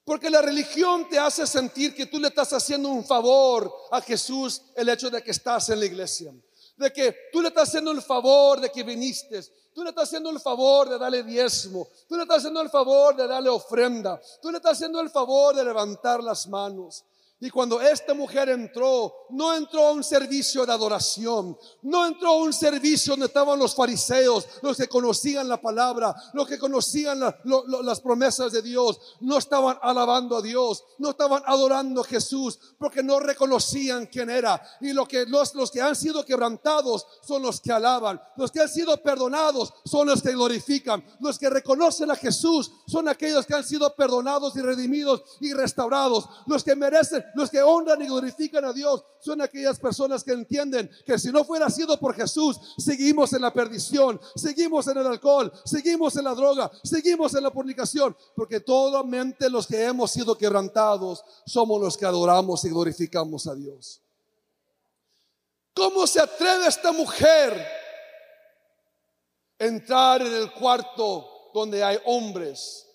Porque 0.04 0.30
la 0.30 0.42
religión 0.42 1.08
te 1.10 1.20
hace 1.20 1.46
sentir 1.46 1.94
que 1.94 2.06
tú 2.06 2.20
le 2.20 2.30
estás 2.30 2.52
haciendo 2.54 2.90
un 2.90 3.06
favor 3.06 3.72
a 3.92 4.02
Jesús 4.02 4.62
el 4.76 4.90
hecho 4.90 5.10
de 5.10 5.22
que 5.22 5.32
estás 5.32 5.70
en 5.70 5.80
la 5.80 5.86
iglesia. 5.86 6.34
De 6.78 6.92
que 6.92 7.16
tú 7.32 7.42
le 7.42 7.50
estás 7.50 7.70
haciendo 7.70 7.92
el 7.92 8.02
favor 8.02 8.60
de 8.60 8.72
que 8.72 8.84
viniste. 8.84 9.42
Tú 9.74 9.84
le 9.84 9.90
estás 9.90 10.06
haciendo 10.06 10.30
el 10.30 10.40
favor 10.40 10.90
de 10.90 10.98
darle 10.98 11.24
diezmo. 11.24 11.88
Tú 12.08 12.16
le 12.16 12.24
estás 12.24 12.40
haciendo 12.40 12.62
el 12.62 12.70
favor 12.70 13.16
de 13.16 13.28
darle 13.28 13.50
ofrenda. 13.50 14.20
Tú 14.42 14.52
le 14.52 14.58
estás 14.58 14.74
haciendo 14.74 15.00
el 15.00 15.10
favor 15.10 15.56
de 15.56 15.64
levantar 15.64 16.22
las 16.24 16.48
manos. 16.48 17.06
Y 17.44 17.50
cuando 17.50 17.82
esta 17.82 18.14
mujer 18.14 18.50
entró, 18.50 19.26
no 19.32 19.56
entró 19.56 19.88
a 19.88 19.92
un 19.94 20.04
servicio 20.04 20.64
de 20.64 20.72
adoración, 20.72 21.58
no 21.82 22.06
entró 22.06 22.30
a 22.30 22.38
un 22.38 22.54
servicio 22.54 23.14
donde 23.14 23.26
estaban 23.26 23.58
los 23.58 23.74
fariseos, 23.74 24.48
los 24.62 24.78
que 24.78 24.88
conocían 24.88 25.50
la 25.50 25.60
palabra, 25.60 26.16
los 26.34 26.48
que 26.48 26.60
conocían 26.60 27.20
las 27.20 28.00
promesas 28.00 28.52
de 28.52 28.62
Dios, 28.62 29.00
no 29.22 29.40
estaban 29.40 29.76
alabando 29.82 30.38
a 30.38 30.42
Dios, 30.44 30.84
no 31.00 31.10
estaban 31.10 31.42
adorando 31.48 32.02
a 32.02 32.04
Jesús, 32.04 32.60
porque 32.78 33.02
no 33.02 33.20
reconocían 33.20 34.06
quién 34.06 34.30
era. 34.30 34.62
Y 34.80 34.94
lo 34.94 35.08
que, 35.08 35.26
los, 35.26 35.56
los 35.56 35.72
que 35.72 35.82
han 35.82 35.96
sido 35.96 36.24
quebrantados 36.24 37.08
son 37.24 37.42
los 37.42 37.60
que 37.60 37.72
alaban, 37.72 38.22
los 38.38 38.52
que 38.52 38.62
han 38.62 38.70
sido 38.70 39.02
perdonados 39.02 39.74
son 39.84 40.10
los 40.10 40.22
que 40.22 40.34
glorifican, 40.34 41.04
los 41.20 41.40
que 41.40 41.50
reconocen 41.50 42.12
a 42.12 42.16
Jesús 42.16 42.72
son 42.86 43.08
aquellos 43.08 43.48
que 43.48 43.56
han 43.56 43.64
sido 43.64 43.96
perdonados 43.96 44.56
y 44.58 44.62
redimidos 44.62 45.24
y 45.40 45.54
restaurados, 45.54 46.30
los 46.46 46.64
que 46.64 46.76
merecen 46.76 47.26
los 47.36 47.50
que 47.50 47.62
honran 47.62 48.02
y 48.02 48.08
glorifican 48.08 48.66
a 48.66 48.74
Dios 48.74 49.04
son 49.20 49.42
aquellas 49.42 49.80
personas 49.80 50.24
que 50.24 50.32
entienden 50.32 50.90
que 51.06 51.20
si 51.20 51.32
no 51.32 51.44
fuera 51.44 51.70
sido 51.70 52.00
por 52.00 52.16
Jesús, 52.16 52.58
seguimos 52.78 53.34
en 53.34 53.42
la 53.42 53.54
perdición, 53.54 54.20
seguimos 54.36 54.88
en 54.88 54.98
el 54.98 55.08
alcohol, 55.08 55.52
seguimos 55.64 56.16
en 56.18 56.24
la 56.26 56.34
droga, 56.34 56.72
seguimos 56.84 57.34
en 57.36 57.44
la 57.44 57.52
fornicación, 57.52 58.16
porque 58.36 58.64
mente 59.06 59.50
los 59.50 59.68
que 59.68 59.84
hemos 59.84 60.12
sido 60.12 60.38
quebrantados 60.38 61.24
somos 61.46 61.82
los 61.82 61.98
que 61.98 62.06
adoramos 62.06 62.64
y 62.66 62.70
glorificamos 62.70 63.48
a 63.48 63.56
Dios. 63.56 64.02
¿Cómo 65.74 66.06
se 66.06 66.20
atreve 66.20 66.68
esta 66.68 66.92
mujer 66.92 67.66
a 69.60 69.64
entrar 69.64 70.22
en 70.22 70.34
el 70.34 70.52
cuarto 70.52 71.52
donde 71.54 71.84
hay 71.84 71.98
hombres? 72.06 72.91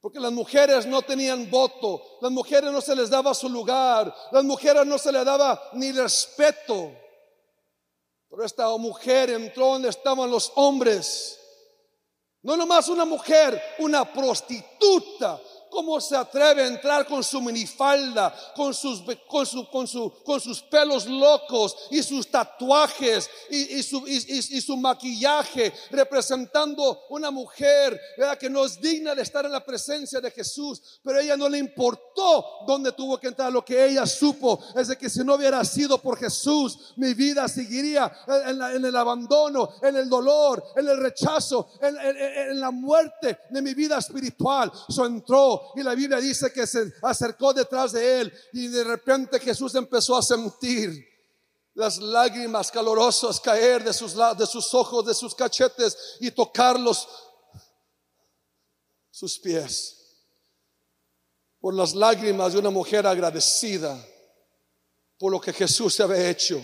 Porque 0.00 0.20
las 0.20 0.32
mujeres 0.32 0.86
no 0.86 1.02
tenían 1.02 1.50
voto, 1.50 2.02
las 2.20 2.30
mujeres 2.30 2.70
no 2.70 2.80
se 2.80 2.94
les 2.94 3.10
daba 3.10 3.34
su 3.34 3.48
lugar, 3.48 4.14
las 4.30 4.44
mujeres 4.44 4.86
no 4.86 4.96
se 4.96 5.10
les 5.10 5.24
daba 5.24 5.60
ni 5.72 5.90
respeto. 5.90 6.92
Pero 8.30 8.44
esta 8.44 8.68
mujer 8.76 9.30
entró 9.30 9.72
donde 9.72 9.88
estaban 9.88 10.30
los 10.30 10.52
hombres. 10.54 11.40
No 12.42 12.56
nomás 12.56 12.88
una 12.88 13.04
mujer, 13.04 13.60
una 13.80 14.04
prostituta, 14.12 15.40
¿Cómo 15.70 16.00
se 16.00 16.16
atreve 16.16 16.62
a 16.62 16.66
entrar 16.66 17.06
con 17.06 17.22
su 17.22 17.40
minifalda, 17.40 18.34
con 18.54 18.74
sus, 18.74 19.02
con 19.28 19.46
su, 19.46 19.68
con 19.68 19.86
su, 19.86 20.12
con 20.24 20.40
sus 20.40 20.62
pelos 20.62 21.06
locos 21.06 21.76
y 21.90 22.02
sus 22.02 22.30
tatuajes 22.30 23.28
y, 23.50 23.82
su, 23.82 24.06
y, 24.06 24.60
su, 24.60 24.76
maquillaje, 24.76 25.72
representando 25.90 27.02
una 27.10 27.30
mujer 27.30 28.00
que 28.38 28.50
no 28.50 28.64
es 28.64 28.80
digna 28.80 29.14
de 29.14 29.22
estar 29.22 29.44
en 29.44 29.52
la 29.52 29.64
presencia 29.64 30.20
de 30.20 30.30
Jesús? 30.30 31.00
Pero 31.02 31.18
ella 31.20 31.36
no 31.36 31.48
le 31.48 31.58
importó 31.58 32.64
dónde 32.66 32.92
tuvo 32.92 33.18
que 33.18 33.28
entrar. 33.28 33.52
Lo 33.52 33.64
que 33.64 33.84
ella 33.84 34.06
supo 34.06 34.58
es 34.74 34.88
de 34.88 34.96
que 34.96 35.10
si 35.10 35.20
no 35.20 35.34
hubiera 35.34 35.64
sido 35.64 35.98
por 35.98 36.18
Jesús, 36.18 36.94
mi 36.96 37.14
vida 37.14 37.48
seguiría 37.48 38.10
en, 38.26 38.84
el 38.84 38.96
abandono, 38.96 39.70
en 39.82 39.96
el 39.96 40.08
dolor, 40.08 40.62
en 40.76 40.88
el 40.88 40.98
rechazo, 40.98 41.68
en, 41.80 41.96
en 41.98 42.60
la 42.60 42.70
muerte 42.70 43.38
de 43.50 43.62
mi 43.62 43.74
vida 43.74 43.98
espiritual. 43.98 44.70
So 44.88 45.06
entró 45.06 45.57
y 45.74 45.82
la 45.82 45.94
Biblia 45.94 46.18
dice 46.18 46.52
que 46.52 46.66
se 46.66 46.92
acercó 47.02 47.52
detrás 47.52 47.92
de 47.92 48.20
él 48.20 48.32
y 48.52 48.68
de 48.68 48.84
repente 48.84 49.40
Jesús 49.40 49.74
empezó 49.74 50.16
a 50.16 50.22
sentir 50.22 51.06
las 51.74 51.98
lágrimas 51.98 52.70
calorosas 52.70 53.38
caer 53.40 53.84
de 53.84 53.92
sus, 53.92 54.14
de 54.36 54.46
sus 54.46 54.74
ojos, 54.74 55.06
de 55.06 55.14
sus 55.14 55.34
cachetes 55.34 56.16
y 56.20 56.30
tocarlos 56.30 57.06
sus 59.10 59.38
pies 59.38 59.98
por 61.60 61.74
las 61.74 61.94
lágrimas 61.94 62.52
de 62.52 62.58
una 62.58 62.70
mujer 62.70 63.06
agradecida 63.06 63.98
por 65.18 65.32
lo 65.32 65.40
que 65.40 65.52
Jesús 65.52 65.94
se 65.94 66.02
había 66.02 66.30
hecho 66.30 66.62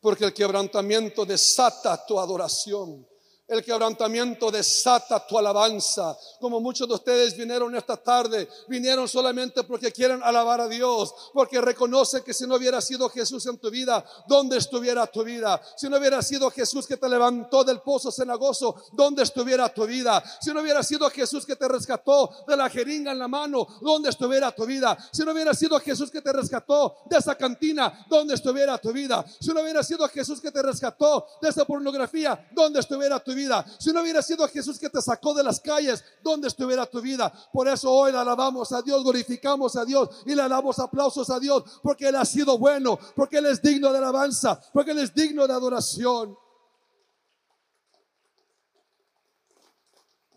Porque 0.00 0.24
el 0.24 0.34
quebrantamiento 0.34 1.24
desata 1.24 2.04
tu 2.06 2.18
adoración. 2.18 3.06
El 3.46 3.62
quebrantamiento 3.62 4.50
desata 4.50 5.26
tu 5.26 5.36
alabanza. 5.36 6.16
Como 6.40 6.60
muchos 6.60 6.88
de 6.88 6.94
ustedes 6.94 7.36
vinieron 7.36 7.76
esta 7.76 7.94
tarde, 7.98 8.48
vinieron 8.68 9.06
solamente 9.06 9.64
porque 9.64 9.92
quieren 9.92 10.22
alabar 10.22 10.62
a 10.62 10.68
Dios, 10.68 11.14
porque 11.34 11.60
reconocen 11.60 12.22
que 12.22 12.32
si 12.32 12.46
no 12.46 12.54
hubiera 12.54 12.80
sido 12.80 13.06
Jesús 13.10 13.44
en 13.44 13.58
tu 13.58 13.70
vida, 13.70 14.02
¿dónde 14.26 14.56
estuviera 14.56 15.06
tu 15.06 15.22
vida? 15.24 15.60
Si 15.76 15.90
no 15.90 15.98
hubiera 15.98 16.22
sido 16.22 16.50
Jesús 16.50 16.86
que 16.86 16.96
te 16.96 17.06
levantó 17.06 17.64
del 17.64 17.82
pozo 17.82 18.10
cenagoso, 18.10 18.76
¿dónde 18.92 19.22
estuviera 19.22 19.68
tu 19.68 19.84
vida? 19.84 20.24
Si 20.40 20.50
no 20.50 20.62
hubiera 20.62 20.82
sido 20.82 21.10
Jesús 21.10 21.44
que 21.44 21.54
te 21.54 21.68
rescató 21.68 22.30
de 22.48 22.56
la 22.56 22.70
jeringa 22.70 23.12
en 23.12 23.18
la 23.18 23.28
mano, 23.28 23.66
¿dónde 23.82 24.08
estuviera 24.08 24.52
tu 24.52 24.64
vida? 24.64 24.96
Si 25.12 25.22
no 25.22 25.32
hubiera 25.32 25.52
sido 25.52 25.78
Jesús 25.80 26.10
que 26.10 26.22
te 26.22 26.32
rescató 26.32 26.96
de 27.10 27.18
esa 27.18 27.34
cantina, 27.34 28.06
¿dónde 28.08 28.32
estuviera 28.32 28.78
tu 28.78 28.90
vida? 28.90 29.22
Si 29.38 29.48
no 29.48 29.60
hubiera 29.60 29.82
sido 29.82 30.08
Jesús 30.08 30.40
que 30.40 30.50
te 30.50 30.62
rescató 30.62 31.26
de 31.42 31.50
esa 31.50 31.66
pornografía, 31.66 32.48
¿dónde 32.50 32.80
estuviera 32.80 33.20
tu 33.20 33.34
vida. 33.34 33.43
Si 33.78 33.92
no 33.92 34.02
hubiera 34.02 34.22
sido 34.22 34.46
Jesús 34.48 34.78
que 34.78 34.90
te 34.90 35.00
sacó 35.02 35.34
de 35.34 35.42
las 35.42 35.60
calles, 35.60 36.04
¿dónde 36.22 36.48
estuviera 36.48 36.86
tu 36.86 37.00
vida? 37.00 37.32
Por 37.52 37.68
eso 37.68 37.90
hoy 37.90 38.12
le 38.12 38.18
alabamos 38.18 38.72
a 38.72 38.82
Dios, 38.82 39.02
glorificamos 39.02 39.76
a 39.76 39.84
Dios 39.84 40.08
y 40.26 40.34
le 40.34 40.48
damos 40.48 40.78
aplausos 40.78 41.30
a 41.30 41.38
Dios, 41.38 41.62
porque 41.82 42.08
Él 42.08 42.16
ha 42.16 42.24
sido 42.24 42.58
bueno, 42.58 42.98
porque 43.14 43.38
Él 43.38 43.46
es 43.46 43.60
digno 43.60 43.92
de 43.92 43.98
alabanza, 43.98 44.60
porque 44.72 44.92
Él 44.92 44.98
es 44.98 45.14
digno 45.14 45.46
de 45.46 45.52
adoración. 45.52 46.36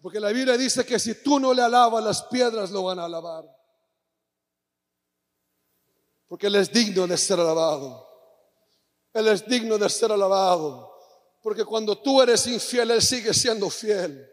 Porque 0.02 0.20
la 0.20 0.30
Biblia 0.30 0.58
dice 0.58 0.86
que 0.86 1.00
si 1.00 1.22
tú 1.22 1.40
no 1.40 1.54
le 1.54 1.62
alabas, 1.62 2.04
las 2.04 2.24
piedras 2.24 2.72
lo 2.72 2.84
van 2.84 3.00
a 3.00 3.06
alabar. 3.06 3.46
Porque 6.28 6.48
Él 6.48 6.56
es 6.56 6.72
digno 6.72 7.08
de 7.08 7.18
ser 7.18 7.40
alabado. 7.40 8.08
Él 9.14 9.28
es 9.28 9.48
digno 9.48 9.78
de 9.78 9.90
ser 9.90 10.12
alabado. 10.12 10.97
Porque 11.48 11.64
cuando 11.64 11.98
tú 11.98 12.22
eres 12.22 12.46
infiel, 12.48 12.92
Él 12.92 13.02
sigue 13.02 13.34
siendo 13.34 13.70
fiel. 13.70 14.30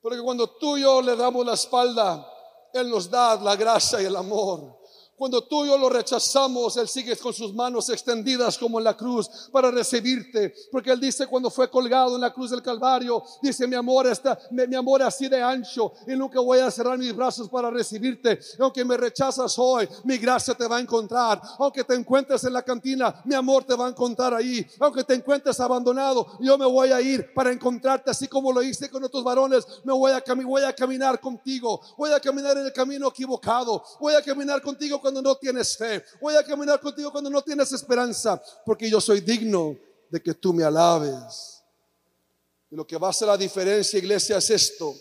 Porque 0.00 0.18
cuando 0.22 0.48
tú 0.48 0.78
y 0.78 0.80
yo 0.80 1.02
le 1.02 1.14
damos 1.14 1.44
la 1.44 1.52
espalda, 1.52 2.26
Él 2.72 2.88
nos 2.88 3.10
da 3.10 3.36
la 3.36 3.56
gracia 3.56 4.00
y 4.00 4.06
el 4.06 4.16
amor. 4.16 4.79
Cuando 5.20 5.44
tú 5.44 5.66
y 5.66 5.68
yo 5.68 5.76
lo 5.76 5.90
rechazamos, 5.90 6.78
Él 6.78 6.88
sigue 6.88 7.14
con 7.14 7.34
sus 7.34 7.52
manos 7.52 7.90
extendidas 7.90 8.56
como 8.56 8.78
en 8.78 8.84
la 8.84 8.96
cruz 8.96 9.28
para 9.52 9.70
recibirte. 9.70 10.54
Porque 10.72 10.90
Él 10.90 10.98
dice 10.98 11.26
cuando 11.26 11.50
fue 11.50 11.68
colgado 11.68 12.14
en 12.14 12.22
la 12.22 12.32
cruz 12.32 12.48
del 12.48 12.62
Calvario, 12.62 13.22
dice, 13.42 13.66
mi 13.66 13.76
amor 13.76 14.06
está, 14.06 14.38
mi, 14.50 14.74
amor 14.74 15.02
así 15.02 15.28
de 15.28 15.42
ancho 15.42 15.92
y 16.06 16.12
nunca 16.12 16.40
voy 16.40 16.60
a 16.60 16.70
cerrar 16.70 16.96
mis 16.96 17.14
brazos 17.14 17.50
para 17.50 17.70
recibirte. 17.70 18.40
Aunque 18.60 18.82
me 18.82 18.96
rechazas 18.96 19.58
hoy, 19.58 19.86
mi 20.04 20.16
gracia 20.16 20.54
te 20.54 20.66
va 20.66 20.78
a 20.78 20.80
encontrar. 20.80 21.42
Aunque 21.58 21.84
te 21.84 21.96
encuentres 21.96 22.42
en 22.44 22.54
la 22.54 22.62
cantina, 22.62 23.20
mi 23.26 23.34
amor 23.34 23.64
te 23.64 23.74
va 23.74 23.88
a 23.88 23.90
encontrar 23.90 24.32
ahí. 24.32 24.66
Aunque 24.78 25.04
te 25.04 25.12
encuentres 25.12 25.60
abandonado, 25.60 26.38
yo 26.40 26.56
me 26.56 26.64
voy 26.64 26.92
a 26.92 27.00
ir 27.02 27.34
para 27.34 27.52
encontrarte 27.52 28.10
así 28.10 28.26
como 28.26 28.54
lo 28.54 28.62
hice 28.62 28.88
con 28.88 29.04
otros 29.04 29.22
varones. 29.22 29.66
Me 29.84 29.92
voy 29.92 30.12
a, 30.12 30.24
voy 30.46 30.62
a 30.62 30.72
caminar 30.72 31.20
contigo. 31.20 31.78
Voy 31.98 32.10
a 32.10 32.20
caminar 32.20 32.56
en 32.56 32.64
el 32.64 32.72
camino 32.72 33.08
equivocado. 33.08 33.84
Voy 34.00 34.14
a 34.14 34.22
caminar 34.22 34.62
contigo 34.62 34.98
cuando 35.10 35.28
no 35.28 35.36
tienes 35.36 35.76
fe. 35.76 36.04
Voy 36.20 36.36
a 36.36 36.44
caminar 36.44 36.80
contigo 36.80 37.10
cuando 37.10 37.28
no 37.28 37.42
tienes 37.42 37.72
esperanza, 37.72 38.40
porque 38.64 38.88
yo 38.88 39.00
soy 39.00 39.20
digno 39.20 39.76
de 40.08 40.22
que 40.22 40.34
tú 40.34 40.52
me 40.52 40.62
alabes. 40.62 41.64
Y 42.70 42.76
lo 42.76 42.86
que 42.86 42.96
va 42.96 43.08
a 43.08 43.10
hacer 43.10 43.26
la 43.26 43.36
diferencia, 43.36 43.98
iglesia, 43.98 44.36
es 44.36 44.50
esto, 44.50 44.94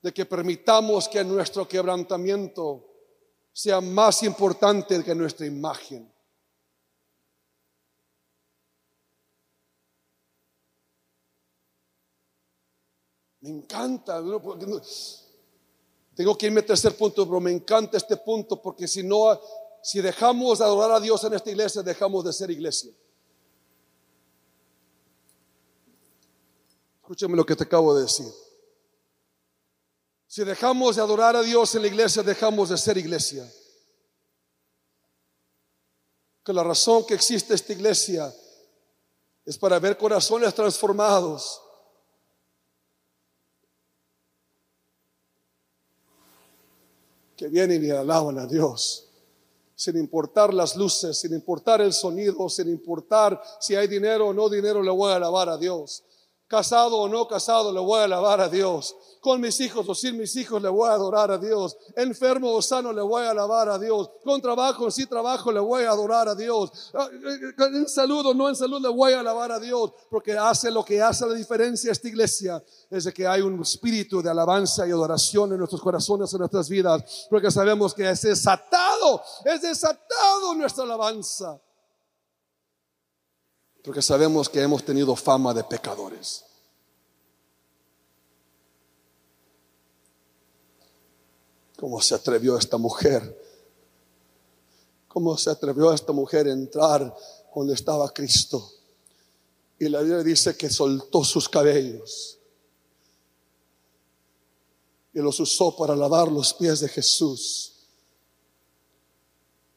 de 0.00 0.12
que 0.12 0.24
permitamos 0.24 1.06
que 1.06 1.22
nuestro 1.22 1.68
quebrantamiento 1.68 2.88
sea 3.52 3.82
más 3.82 4.22
importante 4.22 5.04
que 5.04 5.14
nuestra 5.14 5.44
imagen. 5.44 6.10
Me 13.40 13.50
encanta. 13.50 14.22
Tengo 16.14 16.36
que 16.36 16.46
irme 16.46 16.60
al 16.60 16.66
tercer 16.66 16.96
punto, 16.96 17.26
pero 17.26 17.40
me 17.40 17.50
encanta 17.50 17.96
este 17.96 18.16
punto 18.16 18.60
porque 18.60 18.86
si 18.86 19.02
no, 19.02 19.40
si 19.82 20.00
dejamos 20.00 20.58
de 20.58 20.64
adorar 20.64 20.92
a 20.92 21.00
Dios 21.00 21.24
en 21.24 21.32
esta 21.32 21.50
iglesia, 21.50 21.82
dejamos 21.82 22.24
de 22.24 22.32
ser 22.32 22.50
iglesia. 22.50 22.92
Escúchame 26.96 27.36
lo 27.36 27.46
que 27.46 27.56
te 27.56 27.64
acabo 27.64 27.94
de 27.94 28.02
decir. 28.02 28.32
Si 30.26 30.44
dejamos 30.44 30.96
de 30.96 31.02
adorar 31.02 31.36
a 31.36 31.42
Dios 31.42 31.74
en 31.74 31.82
la 31.82 31.88
iglesia, 31.88 32.22
dejamos 32.22 32.68
de 32.68 32.78
ser 32.78 32.96
iglesia. 32.96 33.50
Que 36.44 36.52
la 36.52 36.62
razón 36.62 37.04
que 37.06 37.14
existe 37.14 37.54
esta 37.54 37.72
iglesia 37.72 38.34
es 39.44 39.58
para 39.58 39.78
ver 39.78 39.96
corazones 39.96 40.54
transformados 40.54 41.60
que 47.42 47.48
vienen 47.48 47.84
y 47.84 47.90
alaban 47.90 48.38
a 48.38 48.46
Dios, 48.46 49.08
sin 49.74 49.96
importar 49.96 50.54
las 50.54 50.76
luces, 50.76 51.18
sin 51.18 51.34
importar 51.34 51.80
el 51.80 51.92
sonido, 51.92 52.48
sin 52.48 52.68
importar 52.68 53.42
si 53.58 53.74
hay 53.74 53.88
dinero 53.88 54.28
o 54.28 54.32
no 54.32 54.48
dinero, 54.48 54.80
le 54.80 54.92
voy 54.92 55.10
a 55.10 55.16
alabar 55.16 55.48
a 55.48 55.58
Dios. 55.58 56.04
Casado 56.52 56.98
o 56.98 57.08
no 57.08 57.26
casado, 57.26 57.72
le 57.72 57.80
voy 57.80 58.00
a 58.00 58.04
alabar 58.04 58.38
a 58.42 58.48
Dios 58.50 58.94
con 59.22 59.40
mis 59.40 59.60
hijos 59.60 59.88
o 59.88 59.94
sin 59.94 60.18
mis 60.18 60.34
hijos 60.34 60.60
le 60.60 60.68
voy 60.68 60.88
a 60.88 60.94
adorar 60.94 61.30
a 61.30 61.38
Dios. 61.38 61.76
Enfermo 61.94 62.50
o 62.50 62.60
sano 62.60 62.92
le 62.92 63.00
voy 63.00 63.22
a 63.22 63.30
alabar 63.30 63.68
a 63.68 63.78
Dios. 63.78 64.10
Con 64.24 64.42
trabajo 64.42 64.86
o 64.86 64.90
sin 64.90 65.06
trabajo 65.06 65.52
le 65.52 65.60
voy 65.60 65.84
a 65.84 65.90
adorar 65.90 66.28
a 66.28 66.34
Dios. 66.34 66.90
Ah, 66.92 67.08
eh, 67.10 67.52
eh, 67.56 67.64
en 67.76 67.88
salud 67.88 68.26
o 68.26 68.34
no 68.34 68.48
en 68.48 68.56
salud 68.56 68.82
le 68.82 68.88
voy 68.88 69.12
a 69.12 69.20
alabar 69.20 69.52
a 69.52 69.60
Dios. 69.60 69.92
Porque 70.10 70.36
hace 70.36 70.72
lo 70.72 70.84
que 70.84 71.00
hace 71.00 71.24
la 71.24 71.34
diferencia 71.34 71.92
esta 71.92 72.08
iglesia. 72.08 72.62
Es 72.90 73.04
de 73.04 73.12
que 73.12 73.24
hay 73.24 73.42
un 73.42 73.62
espíritu 73.62 74.20
de 74.20 74.28
alabanza 74.28 74.88
y 74.88 74.90
adoración 74.90 75.52
en 75.52 75.58
nuestros 75.58 75.80
corazones, 75.80 76.32
en 76.32 76.40
nuestras 76.40 76.68
vidas. 76.68 77.28
Porque 77.30 77.48
sabemos 77.52 77.94
que 77.94 78.10
es 78.10 78.22
desatado, 78.22 79.22
es 79.44 79.62
desatado 79.62 80.52
nuestra 80.56 80.82
alabanza. 80.82 81.60
Porque 83.82 84.00
sabemos 84.00 84.48
que 84.48 84.60
hemos 84.60 84.84
tenido 84.84 85.16
fama 85.16 85.52
de 85.52 85.64
pecadores. 85.64 86.44
¿Cómo 91.76 92.00
se 92.00 92.14
atrevió 92.14 92.56
esta 92.56 92.78
mujer? 92.78 93.36
¿Cómo 95.08 95.36
se 95.36 95.50
atrevió 95.50 95.92
esta 95.92 96.12
mujer 96.12 96.46
a 96.46 96.52
entrar 96.52 97.14
donde 97.54 97.74
estaba 97.74 98.08
Cristo? 98.12 98.72
Y 99.80 99.88
la 99.88 100.00
Biblia 100.00 100.22
dice 100.22 100.56
que 100.56 100.70
soltó 100.70 101.24
sus 101.24 101.48
cabellos 101.48 102.38
y 105.12 105.18
los 105.18 105.40
usó 105.40 105.74
para 105.76 105.96
lavar 105.96 106.30
los 106.30 106.54
pies 106.54 106.80
de 106.80 106.88
Jesús. 106.88 107.72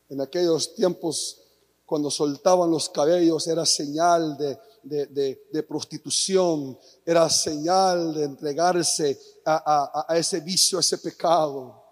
En 0.08 0.22
aquellos 0.22 0.76
tiempos, 0.76 1.42
cuando 1.86 2.10
soltaban 2.10 2.72
los 2.72 2.90
cabellos, 2.90 3.48
era 3.48 3.66
señal 3.66 4.38
de, 4.38 4.58
de, 4.84 5.64
prostitución, 5.64 6.78
era 7.06 7.30
señal 7.30 8.14
de 8.14 8.24
entregarse 8.24 9.20
a, 9.46 10.06
a 10.08 10.18
ese 10.18 10.40
vicio, 10.40 10.78
a 10.78 10.82
ese 10.82 10.98
pecado. 10.98 11.84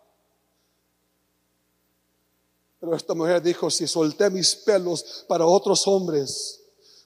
Pero 2.79 2.95
esta 2.95 3.13
mujer 3.13 3.41
dijo, 3.41 3.69
si 3.69 3.88
solté 3.88 4.29
mis 4.29 4.56
pelos 4.56 5.25
para 5.27 5.45
otros 5.45 5.88
hombres, 5.88 6.62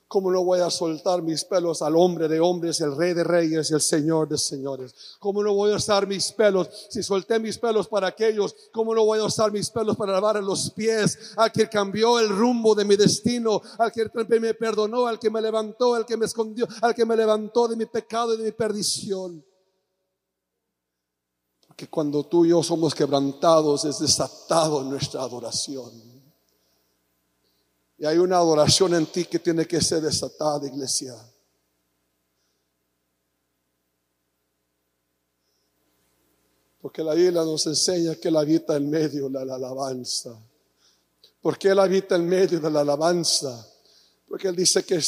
¿Cómo 0.07 0.31
no 0.31 0.41
voy 0.43 0.61
a 0.61 0.69
soltar 0.69 1.21
mis 1.21 1.43
pelos 1.43 1.81
al 1.81 1.97
hombre 1.97 2.29
de 2.29 2.39
hombres, 2.39 2.79
el 2.79 2.95
rey 2.95 3.13
de 3.13 3.25
reyes 3.25 3.69
y 3.69 3.73
el 3.73 3.81
señor 3.81 4.29
de 4.29 4.37
señores? 4.37 4.95
¿Cómo 5.19 5.43
no 5.43 5.53
voy 5.53 5.73
a 5.73 5.75
usar 5.75 6.07
mis 6.07 6.31
pelos? 6.31 6.69
Si 6.89 7.03
solté 7.03 7.39
mis 7.39 7.57
pelos 7.57 7.89
para 7.89 8.07
aquellos, 8.07 8.55
¿cómo 8.71 8.95
no 8.95 9.03
voy 9.03 9.19
a 9.19 9.25
usar 9.25 9.51
mis 9.51 9.69
pelos 9.69 9.97
para 9.97 10.13
lavar 10.13 10.41
los 10.41 10.71
pies 10.71 11.33
al 11.35 11.51
que 11.51 11.67
cambió 11.67 12.19
el 12.19 12.29
rumbo 12.29 12.73
de 12.73 12.85
mi 12.85 12.95
destino, 12.95 13.61
al 13.77 13.91
que 13.91 14.09
me 14.39 14.53
perdonó, 14.53 15.07
al 15.07 15.19
que 15.19 15.29
me 15.29 15.41
levantó, 15.41 15.95
al 15.95 16.05
que 16.05 16.15
me 16.15 16.25
escondió, 16.25 16.65
al 16.81 16.95
que 16.95 17.05
me 17.05 17.17
levantó 17.17 17.67
de 17.67 17.75
mi 17.75 17.85
pecado 17.85 18.33
y 18.33 18.37
de 18.37 18.43
mi 18.45 18.51
perdición? 18.51 19.43
que 21.77 21.87
cuando 21.87 22.23
tú 22.23 22.43
y 22.43 22.49
yo 22.49 22.63
somos 22.63 22.95
quebrantados 22.95 23.85
es 23.85 23.99
desatado 23.99 24.83
nuestra 24.83 25.21
adoración. 25.21 26.16
Y 27.97 28.05
hay 28.05 28.17
una 28.17 28.37
adoración 28.37 28.93
en 28.93 29.07
ti 29.07 29.25
que 29.25 29.39
tiene 29.39 29.65
que 29.65 29.81
ser 29.81 30.01
desatada, 30.01 30.67
iglesia. 30.67 31.15
Porque 36.79 37.03
la 37.03 37.15
Biblia 37.15 37.43
nos 37.43 37.65
enseña 37.65 38.15
que 38.15 38.27
Él 38.27 38.37
habita 38.37 38.75
en 38.75 38.89
medio 38.89 39.29
de 39.29 39.45
la 39.45 39.55
alabanza. 39.55 40.39
porque 41.41 41.69
Él 41.69 41.79
habita 41.79 42.15
en 42.15 42.27
medio 42.27 42.59
de 42.59 42.69
la 42.69 42.81
alabanza? 42.81 43.67
Porque 44.27 44.47
Él 44.49 44.55
dice 44.55 44.83
que, 44.85 45.01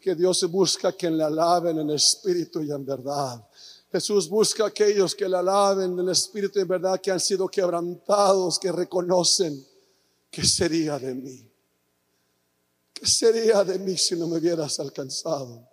que 0.00 0.14
Dios 0.14 0.48
busca 0.50 0.92
quien 0.92 1.16
le 1.16 1.24
alaben 1.24 1.78
en 1.78 1.90
espíritu 1.90 2.62
y 2.62 2.70
en 2.70 2.84
verdad. 2.84 3.44
Jesús 3.90 4.28
busca 4.28 4.66
aquellos 4.66 5.14
que 5.14 5.28
le 5.28 5.36
alaben 5.36 5.92
en 5.92 6.00
el 6.00 6.08
Espíritu 6.10 6.58
de 6.58 6.64
verdad, 6.64 7.00
que 7.00 7.10
han 7.10 7.20
sido 7.20 7.48
quebrantados, 7.48 8.58
que 8.58 8.70
reconocen 8.70 9.66
que 10.30 10.44
sería 10.44 10.98
de 10.98 11.14
mí. 11.14 11.55
¿Qué 12.98 13.06
sería 13.06 13.62
de 13.62 13.78
mí 13.78 13.98
si 13.98 14.16
no 14.16 14.26
me 14.26 14.38
hubieras 14.38 14.80
alcanzado? 14.80 15.68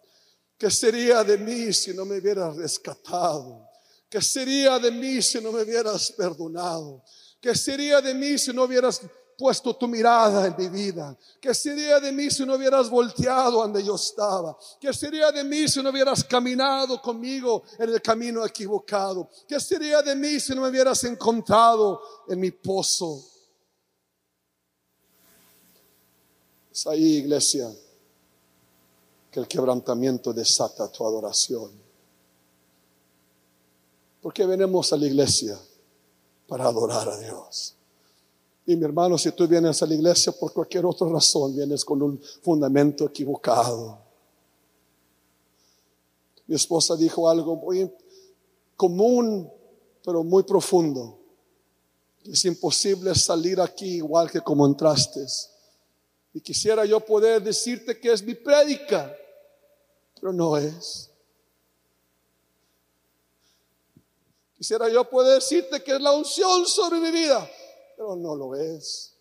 ¿Qué 0.57 0.69
sería 0.69 1.23
de 1.23 1.37
mí 1.37 1.71
si 1.71 1.93
no 1.93 2.03
me 2.03 2.17
hubieras 2.17 2.53
rescatado? 2.57 3.65
¿Qué 4.09 4.21
sería 4.21 4.77
de 4.77 4.91
mí 4.91 5.21
si 5.21 5.39
no 5.39 5.53
me 5.53 5.61
hubieras 5.61 6.11
perdonado? 6.11 7.01
¿Qué 7.39 7.55
sería 7.55 8.01
de 8.01 8.13
mí 8.13 8.37
si 8.37 8.51
no 8.51 8.63
hubieras 8.65 8.99
puesto 9.37 9.73
tu 9.73 9.87
mirada 9.87 10.47
en 10.47 10.55
mi 10.57 10.67
vida? 10.67 11.17
¿Qué 11.39 11.53
sería 11.53 11.97
de 12.01 12.11
mí 12.11 12.29
si 12.29 12.45
no 12.45 12.55
hubieras 12.55 12.89
volteado 12.89 13.61
donde 13.61 13.81
yo 13.85 13.95
estaba? 13.95 14.57
¿Qué 14.81 14.93
sería 14.93 15.31
de 15.31 15.45
mí 15.45 15.65
si 15.69 15.81
no 15.81 15.91
hubieras 15.91 16.25
caminado 16.25 17.01
conmigo 17.01 17.63
en 17.79 17.89
el 17.89 18.01
camino 18.01 18.45
equivocado? 18.45 19.29
¿Qué 19.47 19.61
sería 19.61 20.01
de 20.01 20.13
mí 20.13 20.41
si 20.41 20.53
no 20.53 20.61
me 20.63 20.67
hubieras 20.67 21.01
encontrado 21.05 22.01
en 22.27 22.37
mi 22.41 22.51
pozo? 22.51 23.32
Es 26.73 26.87
ahí, 26.87 27.17
iglesia, 27.17 27.71
que 29.29 29.39
el 29.39 29.47
quebrantamiento 29.47 30.33
desata 30.33 30.91
tu 30.91 31.05
adoración. 31.05 31.69
Porque 34.19 34.43
venimos 34.47 34.91
a 34.91 34.97
la 34.97 35.05
iglesia 35.05 35.59
para 36.47 36.65
adorar 36.65 37.07
a 37.09 37.19
Dios. 37.19 37.75
Y 38.65 38.75
mi 38.75 38.85
hermano, 38.85 39.19
si 39.19 39.31
tú 39.33 39.47
vienes 39.47 39.83
a 39.83 39.85
la 39.85 39.93
iglesia 39.93 40.31
por 40.31 40.51
cualquier 40.51 40.87
otra 40.87 41.07
razón, 41.07 41.55
vienes 41.55 41.85
con 41.85 42.01
un 42.01 42.19
fundamento 42.41 43.05
equivocado. 43.05 43.99
Mi 46.47 46.55
esposa 46.55 46.95
dijo 46.95 47.29
algo 47.29 47.55
muy 47.55 47.93
común, 48.75 49.47
pero 50.03 50.23
muy 50.23 50.41
profundo. 50.41 51.19
Es 52.25 52.43
imposible 52.45 53.13
salir 53.13 53.61
aquí 53.61 53.97
igual 53.97 54.31
que 54.31 54.41
como 54.41 54.65
entraste. 54.65 55.23
Y 56.33 56.41
quisiera 56.41 56.83
yo 56.85 56.99
poder 56.99 57.41
decirte 57.43 57.99
que 57.99 58.11
es 58.11 58.23
mi 58.23 58.33
prédica, 58.33 59.15
pero 60.19 60.33
no 60.33 60.57
es. 60.57 61.11
Quisiera 64.57 64.89
yo 64.89 65.07
poder 65.07 65.35
decirte 65.35 65.83
que 65.83 65.93
es 65.93 66.01
la 66.01 66.13
unción 66.13 66.65
sobre 66.65 66.99
mi 66.99 67.11
vida, 67.11 67.47
pero 67.95 68.15
no 68.15 68.35
lo 68.35 68.55
es. 68.55 69.13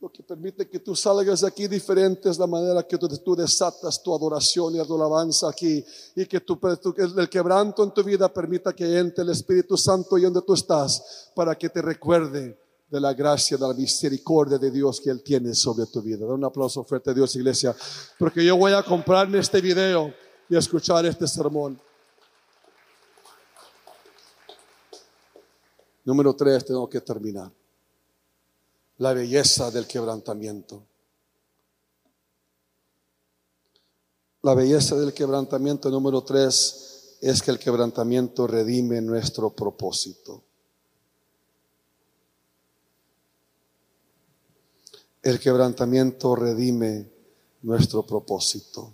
Lo 0.00 0.10
que 0.10 0.24
permite 0.24 0.68
que 0.68 0.80
tú 0.80 0.96
salgas 0.96 1.42
de 1.42 1.46
aquí 1.46 1.68
diferente 1.68 2.28
es 2.28 2.36
la 2.36 2.48
manera 2.48 2.82
que 2.82 2.98
tú, 2.98 3.36
desatas 3.36 4.02
tu 4.02 4.12
adoración 4.12 4.74
y 4.74 4.84
tu 4.84 4.96
alabanza 4.96 5.48
aquí. 5.48 5.82
Y 6.16 6.26
que 6.26 6.38
el 6.38 7.30
quebranto 7.30 7.84
en 7.84 7.94
tu 7.94 8.02
vida 8.02 8.30
permita 8.30 8.74
que 8.74 8.98
entre 8.98 9.22
el 9.22 9.30
Espíritu 9.30 9.76
Santo 9.76 10.18
y 10.18 10.22
donde 10.22 10.42
tú 10.42 10.54
estás 10.54 11.30
para 11.36 11.56
que 11.56 11.68
te 11.68 11.80
recuerde 11.80 12.58
de 12.92 13.00
la 13.00 13.14
gracia, 13.14 13.56
de 13.56 13.66
la 13.66 13.72
misericordia 13.72 14.58
de 14.58 14.70
Dios 14.70 15.00
que 15.00 15.08
Él 15.08 15.22
tiene 15.22 15.54
sobre 15.54 15.86
tu 15.86 16.02
vida. 16.02 16.26
Da 16.26 16.34
un 16.34 16.44
aplauso 16.44 16.84
fuerte 16.84 17.08
a 17.08 17.14
Dios, 17.14 17.34
iglesia, 17.36 17.74
porque 18.18 18.44
yo 18.44 18.54
voy 18.54 18.74
a 18.74 18.82
comprarme 18.82 19.38
este 19.38 19.62
video 19.62 20.12
y 20.46 20.54
escuchar 20.54 21.06
este 21.06 21.26
sermón. 21.26 21.80
Número 26.04 26.36
tres, 26.36 26.66
tengo 26.66 26.86
que 26.86 27.00
terminar. 27.00 27.50
La 28.98 29.14
belleza 29.14 29.70
del 29.70 29.86
quebrantamiento. 29.86 30.84
La 34.42 34.52
belleza 34.52 34.96
del 34.96 35.14
quebrantamiento 35.14 35.88
número 35.88 36.22
tres 36.24 37.16
es 37.22 37.40
que 37.40 37.52
el 37.52 37.58
quebrantamiento 37.58 38.46
redime 38.46 39.00
nuestro 39.00 39.48
propósito. 39.48 40.42
El 45.22 45.38
quebrantamiento 45.38 46.34
redime 46.34 47.08
nuestro 47.62 48.04
propósito. 48.04 48.92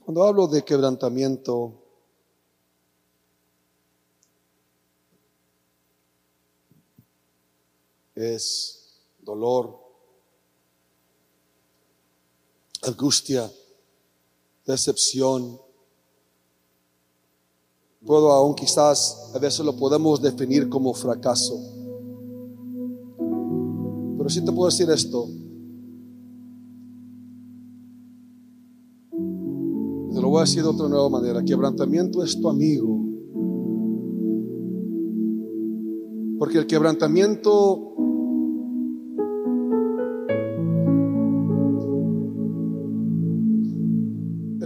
Cuando 0.00 0.24
hablo 0.24 0.48
de 0.48 0.64
quebrantamiento, 0.64 1.72
es 8.16 8.98
dolor, 9.20 9.78
angustia, 12.82 13.48
decepción. 14.66 15.60
Puedo 18.04 18.32
aún 18.32 18.56
quizás 18.56 19.30
a 19.32 19.38
veces 19.38 19.60
lo 19.64 19.76
podemos 19.76 20.20
definir 20.20 20.68
como 20.68 20.92
fracaso. 20.92 21.81
Pero 24.22 24.30
sí 24.30 24.44
te 24.44 24.52
puedo 24.52 24.70
decir 24.70 24.88
esto. 24.88 25.26
Te 30.12 30.20
lo 30.20 30.28
voy 30.28 30.38
a 30.38 30.40
decir 30.42 30.62
de 30.62 30.68
otra 30.68 30.88
nueva 30.88 31.08
manera. 31.08 31.42
Quebrantamiento 31.42 32.22
es 32.22 32.40
tu 32.40 32.48
amigo. 32.48 33.00
Porque 36.38 36.58
el 36.58 36.68
quebrantamiento 36.68 37.88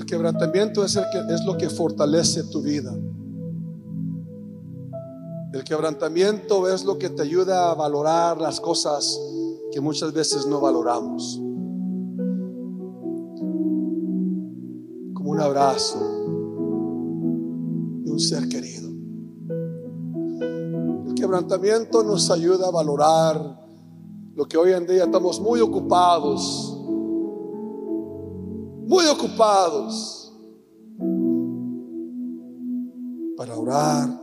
quebrantamiento 0.05 0.85
es, 0.85 0.97
el 0.97 1.05
que, 1.11 1.35
es 1.35 1.45
lo 1.47 1.57
que 1.57 1.71
fortalece 1.71 2.45
tu 2.45 2.61
vida. 2.61 2.95
El 5.55 5.65
quebrantamiento 5.65 6.69
es 6.69 6.85
lo 6.85 6.99
que 6.99 7.09
te 7.09 7.23
ayuda 7.23 7.71
a 7.71 7.75
valorar 7.75 8.39
las 8.39 8.61
cosas 8.61 9.19
que 9.73 9.81
muchas 9.81 10.13
veces 10.13 10.47
no 10.47 10.61
valoramos. 10.61 11.37
Como 15.15 15.31
un 15.31 15.41
abrazo 15.41 15.99
de 18.05 18.11
un 18.11 18.19
ser 18.19 18.49
querido. 18.49 18.91
El 21.09 21.15
quebrantamiento 21.15 22.03
nos 22.03 22.31
ayuda 22.31 22.69
a 22.69 22.71
valorar 22.71 23.67
lo 24.35 24.47
que 24.47 24.57
hoy 24.57 24.73
en 24.73 24.87
día 24.87 25.05
estamos 25.05 25.41
muy 25.41 25.61
ocupados 25.61 26.77
muy 28.87 29.05
ocupados 29.07 30.33
para 33.37 33.57
orar, 33.57 34.23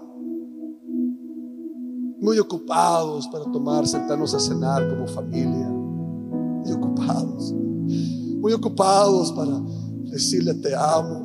muy 2.24 2.40
ocupados 2.40 3.28
para 3.28 3.44
tomar, 3.52 3.86
sentarnos 3.86 4.34
a 4.34 4.40
cenar 4.40 4.90
como 4.90 5.06
familia, 5.10 5.68
muy 5.68 6.72
ocupados, 6.72 7.54
muy 7.54 8.54
ocupados 8.54 9.34
para 9.34 9.62
decirle 10.10 10.54
te 10.54 10.74
amo, 10.74 11.20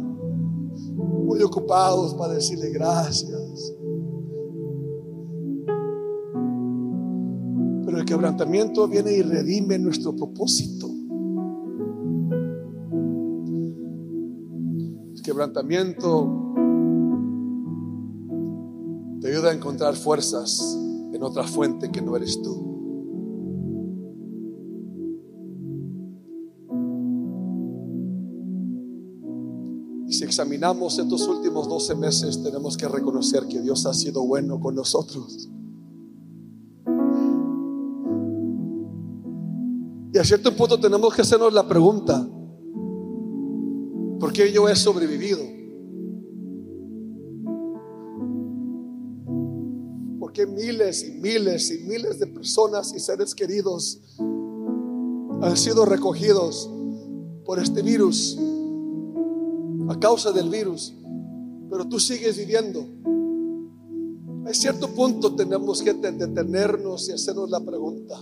muy 1.25 1.41
ocupados 1.41 2.15
para 2.15 2.35
decirle 2.35 2.71
gracias. 2.71 3.75
Pero 7.85 7.99
el 7.99 8.05
quebrantamiento 8.05 8.89
viene 8.89 9.13
y 9.13 9.23
redime 9.23 9.79
nuestro 9.79 10.17
propósito. 10.17 10.89
quebrantamiento 15.23 16.55
te 19.21 19.29
ayuda 19.29 19.51
a 19.51 19.53
encontrar 19.53 19.95
fuerzas 19.95 20.79
en 21.19 21.25
otra 21.25 21.43
fuente 21.43 21.91
que 21.91 22.01
no 22.01 22.15
eres 22.15 22.41
tú. 22.41 22.65
Y 30.07 30.13
si 30.13 30.25
examinamos 30.25 30.97
estos 30.97 31.27
últimos 31.27 31.69
12 31.69 31.97
meses, 31.97 32.41
tenemos 32.41 32.77
que 32.77 32.87
reconocer 32.87 33.49
que 33.49 33.61
Dios 33.61 33.85
ha 33.87 33.95
sido 33.95 34.25
bueno 34.25 34.61
con 34.61 34.77
nosotros. 34.77 35.51
Y 40.15 40.19
a 40.19 40.25
cierto 40.25 40.55
punto 40.57 40.79
tenemos 40.79 41.13
que 41.13 41.23
hacernos 41.23 41.53
la 41.53 41.67
pregunta, 41.67 42.27
porque 44.21 44.53
yo 44.53 44.69
he 44.69 44.77
sobrevivido. 44.77 45.58
Miles 50.59 51.05
y 51.05 51.13
miles 51.13 51.71
y 51.71 51.79
miles 51.85 52.19
de 52.19 52.27
personas 52.27 52.93
y 52.95 53.01
seres 53.01 53.35
queridos 53.35 54.01
han 55.41 55.57
sido 55.57 55.85
recogidos 55.85 56.69
por 57.45 57.61
este 57.61 57.81
virus, 57.81 58.37
a 59.89 59.99
causa 59.99 60.33
del 60.33 60.51
virus, 60.51 60.93
pero 61.71 61.89
tú 61.89 62.01
sigues 62.01 62.37
viviendo. 62.37 62.85
A 64.47 64.53
cierto 64.53 64.89
punto 64.89 65.35
tenemos 65.35 65.83
que 65.83 65.95
detenernos 65.95 67.09
y 67.09 67.13
hacernos 67.13 67.49
la 67.51 67.61
pregunta, 67.61 68.17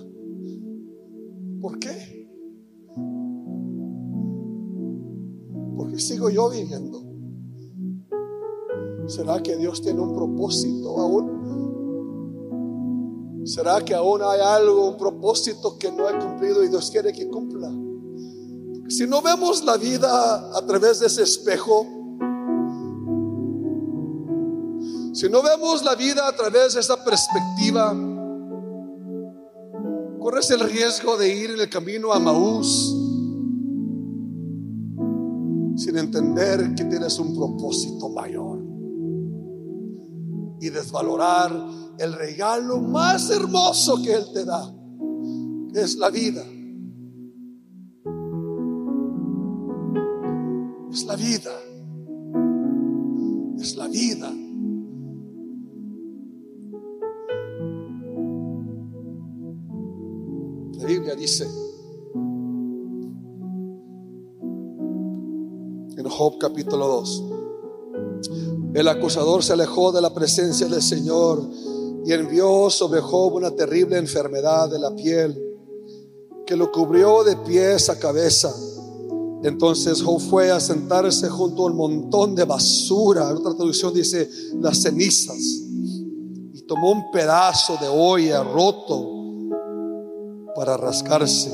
¿por 1.60 1.78
qué? 1.78 2.16
sigo 5.98 6.30
yo 6.30 6.50
viviendo? 6.50 7.02
¿Será 9.06 9.42
que 9.42 9.56
Dios 9.56 9.82
tiene 9.82 10.00
un 10.00 10.14
propósito 10.14 10.98
aún? 10.98 11.35
¿Será 13.46 13.80
que 13.84 13.94
aún 13.94 14.20
hay 14.24 14.40
algo, 14.40 14.90
un 14.90 14.96
propósito 14.96 15.78
que 15.78 15.92
no 15.92 16.08
he 16.08 16.18
cumplido 16.18 16.64
y 16.64 16.68
Dios 16.68 16.90
quiere 16.90 17.12
que 17.12 17.28
cumpla? 17.28 17.70
Si 18.88 19.06
no 19.06 19.22
vemos 19.22 19.64
la 19.64 19.76
vida 19.76 20.56
a 20.56 20.66
través 20.66 20.98
de 20.98 21.06
ese 21.06 21.22
espejo, 21.22 21.86
si 25.12 25.28
no 25.28 25.42
vemos 25.44 25.84
la 25.84 25.94
vida 25.94 26.26
a 26.26 26.34
través 26.34 26.74
de 26.74 26.80
esa 26.80 27.04
perspectiva, 27.04 27.94
corres 30.18 30.50
el 30.50 30.60
riesgo 30.60 31.16
de 31.16 31.32
ir 31.32 31.52
en 31.52 31.60
el 31.60 31.70
camino 31.70 32.12
a 32.12 32.18
Maús 32.18 32.94
sin 35.76 35.96
entender 35.98 36.74
que 36.74 36.84
tienes 36.84 37.16
un 37.20 37.32
propósito 37.36 38.08
mayor 38.08 38.65
y 40.66 40.70
desvalorar 40.70 41.52
el 41.98 42.12
regalo 42.12 42.80
más 42.80 43.30
hermoso 43.30 44.02
que 44.02 44.14
Él 44.14 44.24
te 44.34 44.44
da, 44.44 44.74
que 45.72 45.80
es 45.80 45.96
la 45.96 46.10
vida. 46.10 46.42
Es 50.90 51.04
la 51.04 51.14
vida. 51.14 51.52
Es 53.60 53.76
la 53.76 53.86
vida. 53.86 54.32
La 60.78 60.84
Biblia 60.84 61.14
dice 61.14 61.46
en 65.96 66.08
Job 66.08 66.38
capítulo 66.38 66.86
2, 66.86 67.25
el 68.76 68.88
acusador 68.88 69.42
se 69.42 69.54
alejó 69.54 69.90
de 69.90 70.02
la 70.02 70.12
presencia 70.12 70.66
del 70.68 70.82
Señor 70.82 71.48
y 72.04 72.12
envió 72.12 72.68
sobre 72.68 73.00
Job 73.00 73.32
una 73.32 73.50
terrible 73.50 73.96
enfermedad 73.96 74.68
de 74.68 74.78
la 74.78 74.94
piel 74.94 75.42
que 76.46 76.56
lo 76.56 76.70
cubrió 76.70 77.24
de 77.24 77.36
pies 77.36 77.88
a 77.88 77.98
cabeza. 77.98 78.54
Entonces 79.42 80.02
Job 80.02 80.20
fue 80.20 80.50
a 80.50 80.60
sentarse 80.60 81.30
junto 81.30 81.66
al 81.66 81.72
montón 81.72 82.34
de 82.34 82.44
basura. 82.44 83.32
Otra 83.32 83.54
traducción 83.54 83.94
dice 83.94 84.28
las 84.60 84.82
cenizas. 84.82 85.38
Y 85.38 86.60
tomó 86.68 86.92
un 86.92 87.10
pedazo 87.10 87.78
de 87.80 87.88
olla 87.88 88.44
roto 88.44 89.08
para 90.54 90.76
rascarse. 90.76 91.50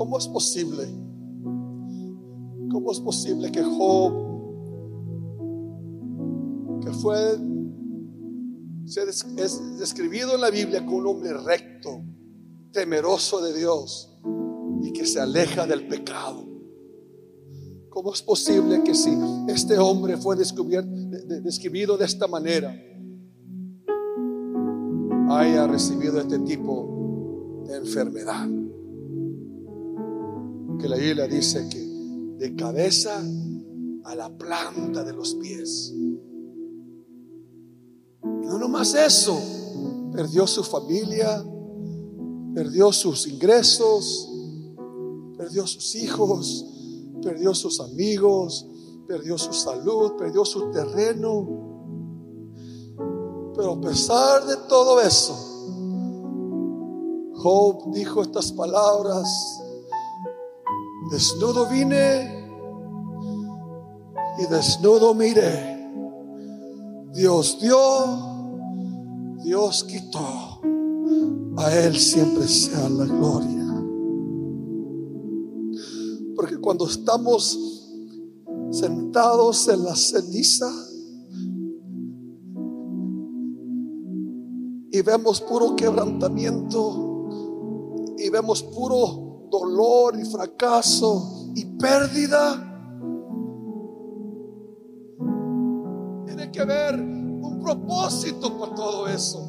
¿Cómo 0.00 0.16
es 0.16 0.28
posible? 0.28 0.88
¿Cómo 2.72 2.90
es 2.90 3.00
posible 3.00 3.52
que 3.52 3.62
Job, 3.62 4.12
que 6.82 6.90
fue 6.90 7.38
es 8.96 9.78
describido 9.78 10.36
en 10.36 10.40
la 10.40 10.48
Biblia 10.48 10.86
como 10.86 10.96
un 10.96 11.06
hombre 11.06 11.34
recto, 11.34 12.02
temeroso 12.72 13.42
de 13.42 13.52
Dios 13.58 14.18
y 14.82 14.90
que 14.90 15.04
se 15.04 15.20
aleja 15.20 15.66
del 15.66 15.86
pecado. 15.86 16.48
¿Cómo 17.90 18.14
es 18.14 18.22
posible 18.22 18.82
que 18.82 18.94
si 18.94 19.14
este 19.48 19.78
hombre 19.78 20.16
fue 20.16 20.34
describido 20.34 21.98
de 21.98 22.06
esta 22.06 22.26
manera, 22.26 22.74
haya 25.28 25.66
recibido 25.66 26.20
este 26.20 26.38
tipo 26.38 27.64
de 27.66 27.76
enfermedad? 27.76 28.59
Que 30.80 30.88
la 30.88 30.96
Biblia 30.96 31.26
dice 31.26 31.68
que 31.68 31.78
de 32.38 32.56
cabeza 32.56 33.22
a 34.04 34.14
la 34.14 34.30
planta 34.36 35.04
de 35.04 35.12
los 35.12 35.34
pies. 35.34 35.92
No 38.22 38.58
nomás 38.58 38.94
eso, 38.94 39.38
perdió 40.12 40.46
su 40.46 40.64
familia, 40.64 41.44
perdió 42.54 42.92
sus 42.92 43.26
ingresos, 43.26 44.28
perdió 45.36 45.66
sus 45.66 45.94
hijos, 45.96 46.64
perdió 47.22 47.54
sus 47.54 47.78
amigos, 47.80 48.66
perdió 49.06 49.36
su 49.36 49.52
salud, 49.52 50.12
perdió 50.16 50.44
su 50.46 50.70
terreno. 50.70 51.46
Pero 53.54 53.72
a 53.72 53.80
pesar 53.80 54.46
de 54.46 54.56
todo 54.68 55.00
eso, 55.00 55.36
Job 57.34 57.92
dijo 57.92 58.22
estas 58.22 58.52
palabras 58.52 59.59
Desnudo 61.10 61.66
vine 61.68 62.40
y 64.38 64.46
desnudo 64.46 65.12
miré. 65.12 65.76
Dios 67.12 67.58
dio, 67.60 67.76
Dios 69.42 69.84
quitó. 69.84 70.60
A 71.56 71.74
Él 71.74 71.96
siempre 71.96 72.46
sea 72.46 72.88
la 72.88 73.04
gloria. 73.06 73.66
Porque 76.36 76.58
cuando 76.58 76.86
estamos 76.86 77.58
sentados 78.70 79.68
en 79.68 79.84
la 79.84 79.96
ceniza 79.96 80.70
y 84.92 85.02
vemos 85.02 85.40
puro 85.40 85.74
quebrantamiento 85.74 87.26
y 88.16 88.30
vemos 88.30 88.62
puro 88.62 89.29
dolor 89.50 90.18
y 90.18 90.24
fracaso 90.24 91.50
y 91.54 91.64
pérdida. 91.64 92.66
Tiene 96.26 96.50
que 96.50 96.60
haber 96.60 97.00
un 97.00 97.60
propósito 97.62 98.56
por 98.56 98.74
todo 98.74 99.08
eso. 99.08 99.46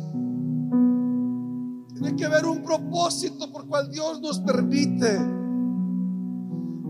Tiene 1.93 2.15
que 2.15 2.25
haber 2.25 2.45
un 2.45 2.63
propósito 2.63 3.51
por 3.51 3.67
cual 3.67 3.89
Dios 3.91 4.19
nos 4.21 4.39
permite 4.39 5.19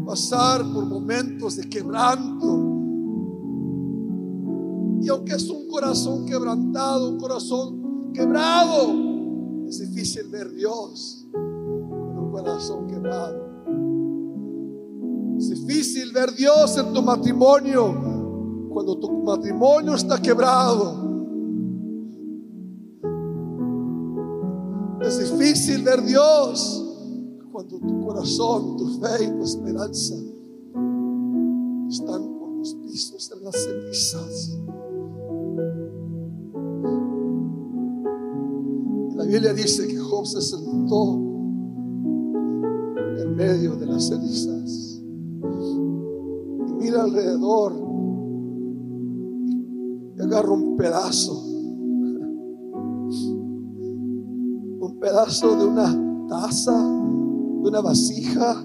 pasar 0.06 0.62
por 0.74 0.86
momentos 0.86 1.58
de 1.58 1.70
quebranto. 1.70 2.68
Y 5.02 5.10
aunque 5.10 5.34
es 5.34 5.50
un 5.50 5.68
corazón 5.68 6.26
quebrantado, 6.26 7.10
un 7.10 7.20
corazón 7.20 8.12
quebrado, 8.14 9.68
es 9.68 9.80
difícil 9.80 10.28
ver 10.30 10.52
Dios 10.54 11.28
corazón 12.32 12.88
quebrado. 12.88 13.52
Es 15.38 15.50
difícil 15.50 16.12
ver 16.14 16.34
Dios 16.36 16.78
en 16.78 16.94
tu 16.94 17.02
matrimonio 17.02 18.12
cuando 18.72 18.98
tu 18.98 19.12
matrimonio 19.24 19.96
está 19.96 20.22
quebrado. 20.22 21.10
Es 25.02 25.18
difícil 25.18 25.84
ver 25.84 26.04
Dios 26.04 26.88
cuando 27.52 27.80
tu 27.80 28.06
corazón, 28.06 28.78
tu 28.78 29.00
fe 29.00 29.26
y 29.26 29.32
tu 29.32 29.44
esperanza 29.44 30.16
están 31.90 32.40
por 32.40 32.50
los 32.58 32.76
pisos 32.76 33.32
en 33.36 33.44
las 33.44 33.56
cenizas. 33.56 34.58
La 39.16 39.24
Biblia 39.26 39.54
dice 39.54 39.88
que 39.88 39.98
Job 39.98 40.26
se 40.26 40.42
sentó 40.42 41.31
medio 43.42 43.76
de 43.76 43.88
las 43.88 44.08
cenizas. 44.08 45.02
Y 46.68 46.74
mira 46.80 47.02
alrededor 47.02 47.74
y 50.16 50.22
agarra 50.22 50.52
un 50.52 50.78
pedazo. 50.78 51.44
Un 54.80 55.00
pedazo 55.00 55.56
de 55.58 55.66
una 55.66 56.28
taza, 56.28 56.72
de 56.72 57.70
una 57.70 57.82
vasija. 57.82 58.64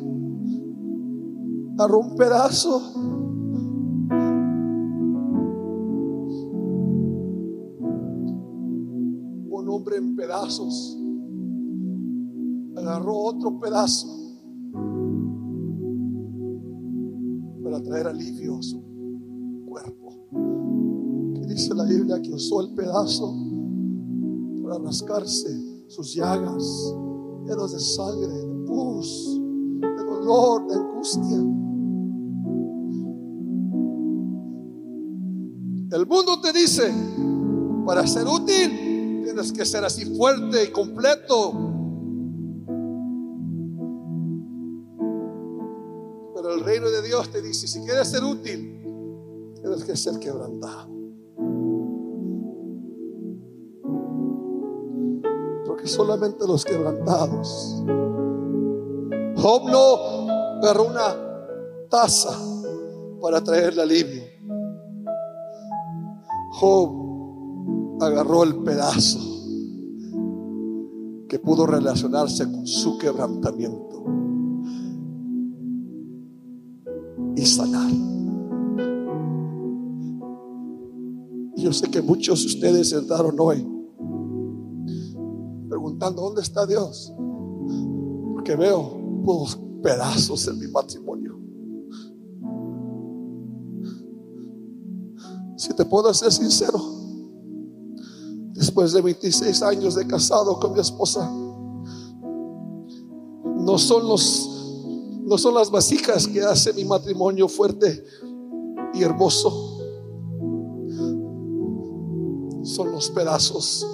Agarra 1.78 1.96
un 1.96 2.14
pedazo. 2.16 2.82
Un 9.48 9.68
hombre 9.70 9.96
en 9.96 10.14
pedazos 10.16 10.98
agarró 12.76 13.16
otro 13.16 13.58
pedazo 13.58 14.25
traer 17.86 18.06
alivio 18.08 18.58
a 18.58 18.62
su 18.62 18.82
cuerpo. 19.66 20.28
Que 21.34 21.46
dice 21.46 21.74
la 21.74 21.84
Biblia 21.84 22.20
que 22.20 22.32
usó 22.32 22.60
el 22.60 22.74
pedazo 22.74 23.34
para 24.62 24.78
rascarse 24.78 25.48
sus 25.88 26.14
llagas, 26.14 26.94
llenos 27.46 27.72
de 27.72 27.78
sangre, 27.78 28.28
de 28.28 28.66
pus, 28.66 29.40
de 29.80 30.04
dolor, 30.04 30.66
de 30.66 30.74
angustia. 30.74 31.36
El 35.92 36.06
mundo 36.06 36.40
te 36.42 36.52
dice, 36.52 36.92
para 37.86 38.06
ser 38.06 38.26
útil, 38.26 39.22
tienes 39.24 39.52
que 39.52 39.64
ser 39.64 39.84
así 39.84 40.04
fuerte 40.16 40.64
y 40.64 40.72
completo, 40.72 41.65
Te 47.32 47.42
dice, 47.42 47.66
si 47.66 47.80
quieres 47.80 48.08
ser 48.08 48.22
útil, 48.22 48.80
tienes 49.60 49.84
que 49.84 49.96
ser 49.96 50.18
quebrantado. 50.18 50.88
Porque 55.66 55.86
solamente 55.86 56.46
los 56.46 56.64
quebrantados. 56.64 57.82
Job 59.36 59.68
no 59.68 60.30
agarró 60.62 60.84
una 60.86 61.88
taza 61.90 62.38
para 63.20 63.42
traerle 63.42 63.82
alivio. 63.82 64.22
Job 66.52 68.02
agarró 68.02 68.44
el 68.44 68.56
pedazo 68.62 69.18
que 71.28 71.38
pudo 71.38 71.66
relacionarse 71.66 72.44
con 72.44 72.66
su 72.66 72.96
quebrantamiento 72.98 74.15
sanar. 77.46 77.90
Yo 81.56 81.72
sé 81.72 81.90
que 81.90 82.02
muchos 82.02 82.40
de 82.40 82.46
ustedes 82.46 82.92
entraron 82.92 83.36
hoy 83.38 83.66
preguntando, 85.68 86.22
¿dónde 86.22 86.42
está 86.42 86.66
Dios? 86.66 87.12
Porque 88.34 88.54
veo 88.56 88.92
unos 88.92 89.58
pedazos 89.82 90.46
en 90.48 90.58
mi 90.58 90.68
matrimonio. 90.68 91.38
Si 95.56 95.72
te 95.74 95.84
puedo 95.84 96.12
ser 96.12 96.32
sincero, 96.32 96.80
después 98.52 98.92
de 98.92 99.02
26 99.02 99.62
años 99.62 99.94
de 99.94 100.06
casado 100.06 100.60
con 100.60 100.72
mi 100.72 100.80
esposa, 100.80 101.30
no 103.44 103.78
son 103.78 104.06
los 104.06 104.55
no 105.26 105.36
son 105.36 105.54
las 105.54 105.70
vasijas 105.70 106.28
que 106.28 106.40
hace 106.40 106.72
mi 106.72 106.84
matrimonio 106.84 107.48
fuerte 107.48 108.04
y 108.94 109.02
hermoso. 109.02 109.80
Son 112.62 112.92
los 112.92 113.10
pedazos. 113.10 113.84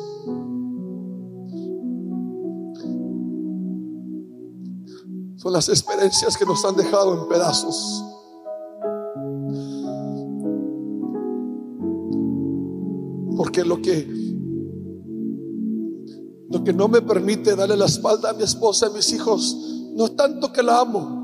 Son 5.36 5.52
las 5.52 5.68
experiencias 5.70 6.36
que 6.36 6.44
nos 6.44 6.64
han 6.66 6.76
dejado 6.76 7.22
en 7.22 7.28
pedazos. 7.28 8.04
Porque 13.36 13.64
lo 13.64 13.80
que 13.80 14.22
lo 16.50 16.62
que 16.62 16.74
no 16.74 16.86
me 16.88 17.00
permite 17.00 17.56
darle 17.56 17.78
la 17.78 17.86
espalda 17.86 18.28
a 18.28 18.32
mi 18.34 18.42
esposa 18.42 18.86
y 18.86 18.90
a 18.90 18.92
mis 18.92 19.10
hijos 19.14 19.56
no 19.94 20.06
es 20.06 20.16
tanto 20.16 20.52
que 20.52 20.62
la 20.62 20.80
amo, 20.80 21.21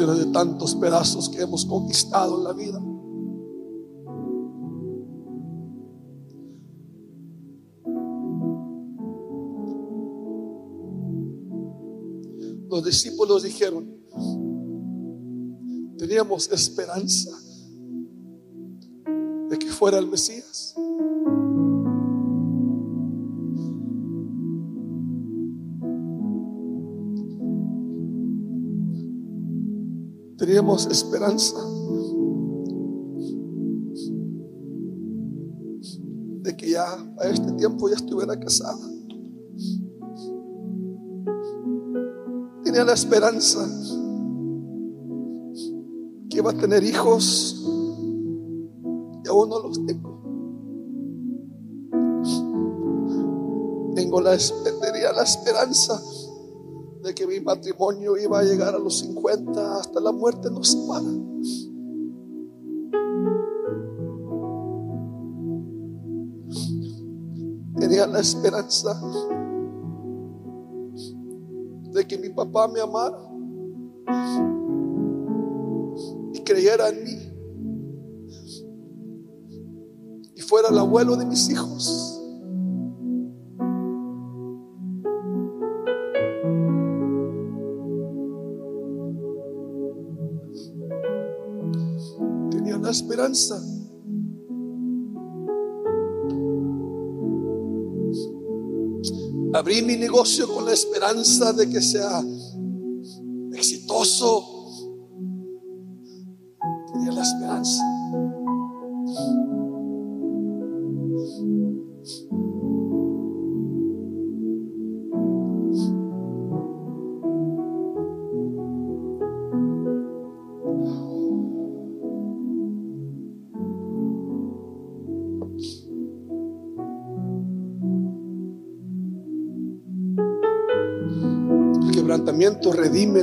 de 0.00 0.26
tantos 0.32 0.74
pedazos 0.74 1.28
que 1.28 1.42
hemos 1.42 1.66
conquistado 1.66 2.38
en 2.38 2.44
la 2.44 2.52
vida. 2.54 2.80
Los 12.70 12.84
discípulos 12.84 13.42
dijeron, 13.42 13.86
teníamos 15.98 16.50
esperanza 16.50 17.30
de 19.50 19.58
que 19.58 19.66
fuera 19.66 19.98
el 19.98 20.06
Mesías. 20.06 20.74
Teníamos 30.42 30.86
esperanza 30.86 31.56
de 36.42 36.56
que 36.56 36.70
ya 36.70 36.84
a 37.20 37.28
este 37.28 37.52
tiempo 37.52 37.88
ya 37.88 37.94
estuviera 37.94 38.36
casada. 38.40 38.84
Tenía 42.64 42.82
la 42.82 42.94
esperanza 42.94 43.60
que 46.28 46.38
iba 46.38 46.50
a 46.50 46.54
tener 46.54 46.82
hijos 46.82 47.64
y 49.24 49.28
aún 49.28 49.48
no 49.48 49.60
los 49.60 49.86
tengo. 49.86 50.10
Tengo 53.94 54.20
la, 54.20 54.36
tenía 54.36 55.12
la 55.12 55.22
esperanza 55.22 56.02
de 57.02 57.14
que 57.14 57.26
mi 57.26 57.40
matrimonio 57.40 58.16
iba 58.16 58.38
a 58.38 58.42
llegar 58.44 58.74
a 58.74 58.78
los 58.78 59.00
50 59.00 59.76
hasta 59.76 60.00
la 60.00 60.12
muerte 60.12 60.50
nos 60.50 60.68
separa. 60.68 61.02
Tenía 67.78 68.06
la 68.06 68.20
esperanza 68.20 69.00
de 71.92 72.06
que 72.06 72.18
mi 72.18 72.28
papá 72.28 72.68
me 72.68 72.80
amara 72.80 73.18
y 76.32 76.40
creyera 76.44 76.88
en 76.88 77.04
mí 77.04 77.32
y 80.36 80.40
fuera 80.40 80.68
el 80.68 80.78
abuelo 80.78 81.16
de 81.16 81.26
mis 81.26 81.50
hijos. 81.50 82.11
Abrí 99.54 99.82
mi 99.82 99.96
negocio 99.96 100.48
con 100.52 100.64
la 100.64 100.72
esperanza 100.72 101.52
de 101.52 101.68
que 101.68 101.80
sea 101.80 102.22
exitoso. 103.52 104.51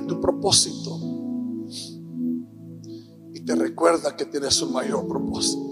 Tu 0.10 0.20
propósito 0.20 1.00
y 3.34 3.40
te 3.46 3.56
recuerda 3.56 4.18
que 4.18 4.26
tienes 4.26 4.62
un 4.62 4.74
mayor 4.74 5.08
propósito. 5.08 5.70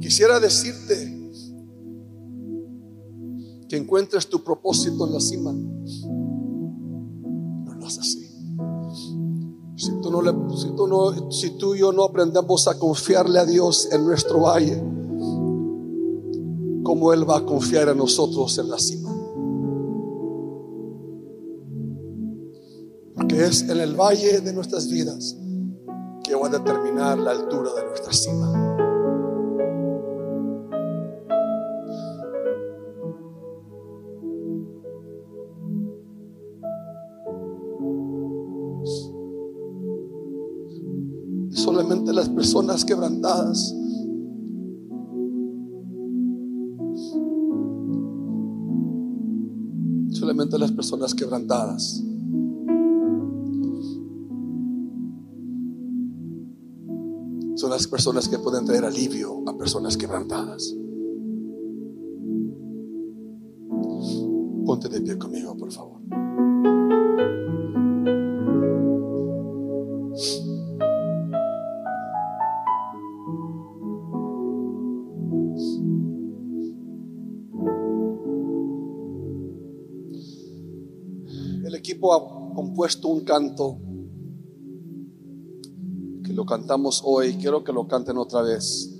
Quisiera 0.00 0.38
decirte 0.38 1.16
que 3.68 3.76
encuentres 3.76 4.28
tu 4.28 4.44
propósito 4.44 5.06
en 5.06 5.12
la 5.12 5.20
cima. 5.20 5.52
No 5.52 7.74
lo 7.74 7.86
es 7.86 7.98
así. 7.98 8.24
Si 9.76 9.90
tú, 10.00 10.10
no 10.10 10.22
le, 10.22 10.32
si, 10.56 10.68
tú 10.76 10.86
no, 10.86 11.32
si 11.32 11.50
tú 11.58 11.74
y 11.74 11.80
yo 11.80 11.92
no 11.92 12.04
aprendemos 12.04 12.68
a 12.68 12.78
confiarle 12.78 13.40
a 13.40 13.46
Dios 13.46 13.88
en 13.90 14.04
nuestro 14.04 14.42
valle, 14.42 14.80
¿cómo 16.84 17.12
Él 17.12 17.28
va 17.28 17.38
a 17.38 17.44
confiar 17.44 17.88
en 17.88 17.98
nosotros 17.98 18.56
en 18.58 18.70
la 18.70 18.78
cima? 18.78 19.05
Es 23.46 23.62
en 23.62 23.78
el 23.78 23.94
valle 23.94 24.40
de 24.40 24.52
nuestras 24.52 24.88
vidas 24.88 25.36
que 26.24 26.34
va 26.34 26.48
a 26.48 26.50
determinar 26.50 27.18
la 27.18 27.30
altura 27.30 27.70
de 27.74 27.84
nuestra 27.84 28.12
cima. 28.12 28.76
solamente 41.50 42.12
las 42.12 42.28
personas 42.28 42.84
quebrantadas. 42.84 43.74
Solamente 50.10 50.58
las 50.58 50.72
personas 50.72 51.14
quebrantadas. 51.14 52.05
las 57.76 57.86
personas 57.86 58.26
que 58.26 58.38
pueden 58.38 58.64
traer 58.64 58.86
alivio 58.86 59.42
a 59.46 59.54
personas 59.54 59.98
quebrantadas. 59.98 60.74
Ponte 64.64 64.88
de 64.88 65.02
pie 65.02 65.18
conmigo, 65.18 65.54
por 65.58 65.70
favor. 65.70 66.00
El 81.62 81.74
equipo 81.74 82.14
ha 82.14 82.54
compuesto 82.54 83.08
un 83.08 83.20
canto 83.20 83.85
cantamos 86.46 87.02
hoy. 87.04 87.34
Quiero 87.34 87.62
que 87.62 87.72
lo 87.72 87.86
canten 87.86 88.16
otra 88.16 88.42
vez. 88.42 88.92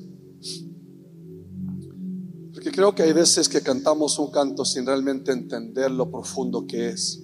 Porque 2.53 2.71
creo 2.71 2.95
que 2.95 3.05
hay 3.05 3.13
veces 3.13 3.49
que 3.49 3.61
cantamos 3.61 4.19
un 4.19 4.31
canto 4.31 4.65
sin 4.65 4.85
realmente 4.85 5.33
entender 5.33 5.91
lo 5.91 6.11
profundo 6.11 6.67
que 6.67 6.91
es. 6.91 7.23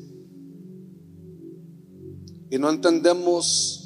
Y 2.51 2.59
no 2.59 2.71
entendemos 2.71 3.79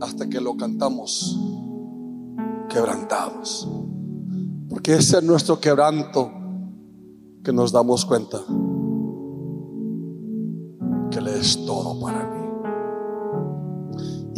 hasta 0.00 0.28
que 0.28 0.40
lo 0.40 0.56
cantamos 0.56 1.38
quebrantados. 2.68 3.68
Porque 4.68 4.94
ese 4.94 5.18
es 5.18 5.22
nuestro 5.22 5.60
quebranto 5.60 6.30
que 7.42 7.52
nos 7.52 7.72
damos 7.72 8.04
cuenta 8.04 8.38
que 11.10 11.18
Él 11.18 11.28
es 11.28 11.64
todo 11.64 12.00
para 12.00 12.28
mí 12.30 12.35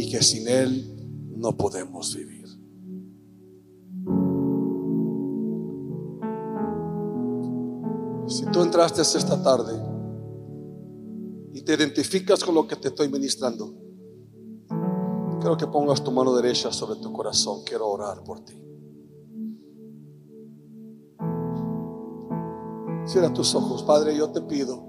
que 0.09 0.23
sin 0.23 0.47
Él 0.47 0.95
no 1.37 1.55
podemos 1.55 2.15
vivir. 2.15 2.47
Si 8.27 8.45
tú 8.51 8.61
entraste 8.61 9.01
esta 9.01 9.41
tarde 9.41 9.73
y 11.53 11.61
te 11.61 11.73
identificas 11.75 12.43
con 12.43 12.55
lo 12.55 12.67
que 12.67 12.75
te 12.75 12.89
estoy 12.89 13.07
ministrando, 13.07 13.73
quiero 15.39 15.55
que 15.57 15.67
pongas 15.67 16.03
tu 16.03 16.11
mano 16.11 16.35
derecha 16.35 16.71
sobre 16.73 16.99
tu 16.99 17.13
corazón. 17.13 17.63
Quiero 17.63 17.87
orar 17.87 18.23
por 18.23 18.43
ti. 18.43 18.55
Cierra 23.05 23.33
tus 23.33 23.55
ojos, 23.55 23.83
Padre, 23.83 24.15
yo 24.15 24.29
te 24.29 24.41
pido 24.41 24.88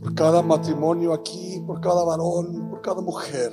por 0.00 0.14
cada 0.14 0.42
matrimonio 0.42 1.12
aquí, 1.12 1.62
por 1.66 1.80
cada 1.80 2.02
varón, 2.04 2.70
por 2.70 2.80
cada 2.80 3.02
mujer, 3.02 3.52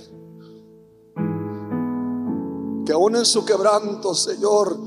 que 2.86 2.94
aún 2.94 3.18
en 3.18 3.26
su 3.26 3.44
quebranto, 3.44 4.16
Señor, 4.16 4.78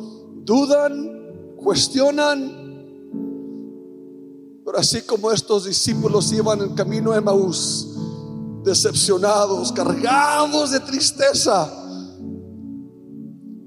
dudan, 0.43 1.57
cuestionan, 1.63 2.61
pero 4.65 4.79
así 4.79 5.03
como 5.03 5.31
estos 5.31 5.67
discípulos 5.67 6.33
iban 6.33 6.63
en 6.63 6.75
camino 6.75 7.13
a 7.13 7.21
Maús, 7.21 7.95
decepcionados, 8.65 9.71
cargados 9.73 10.71
de 10.71 10.81
tristeza, 10.81 11.71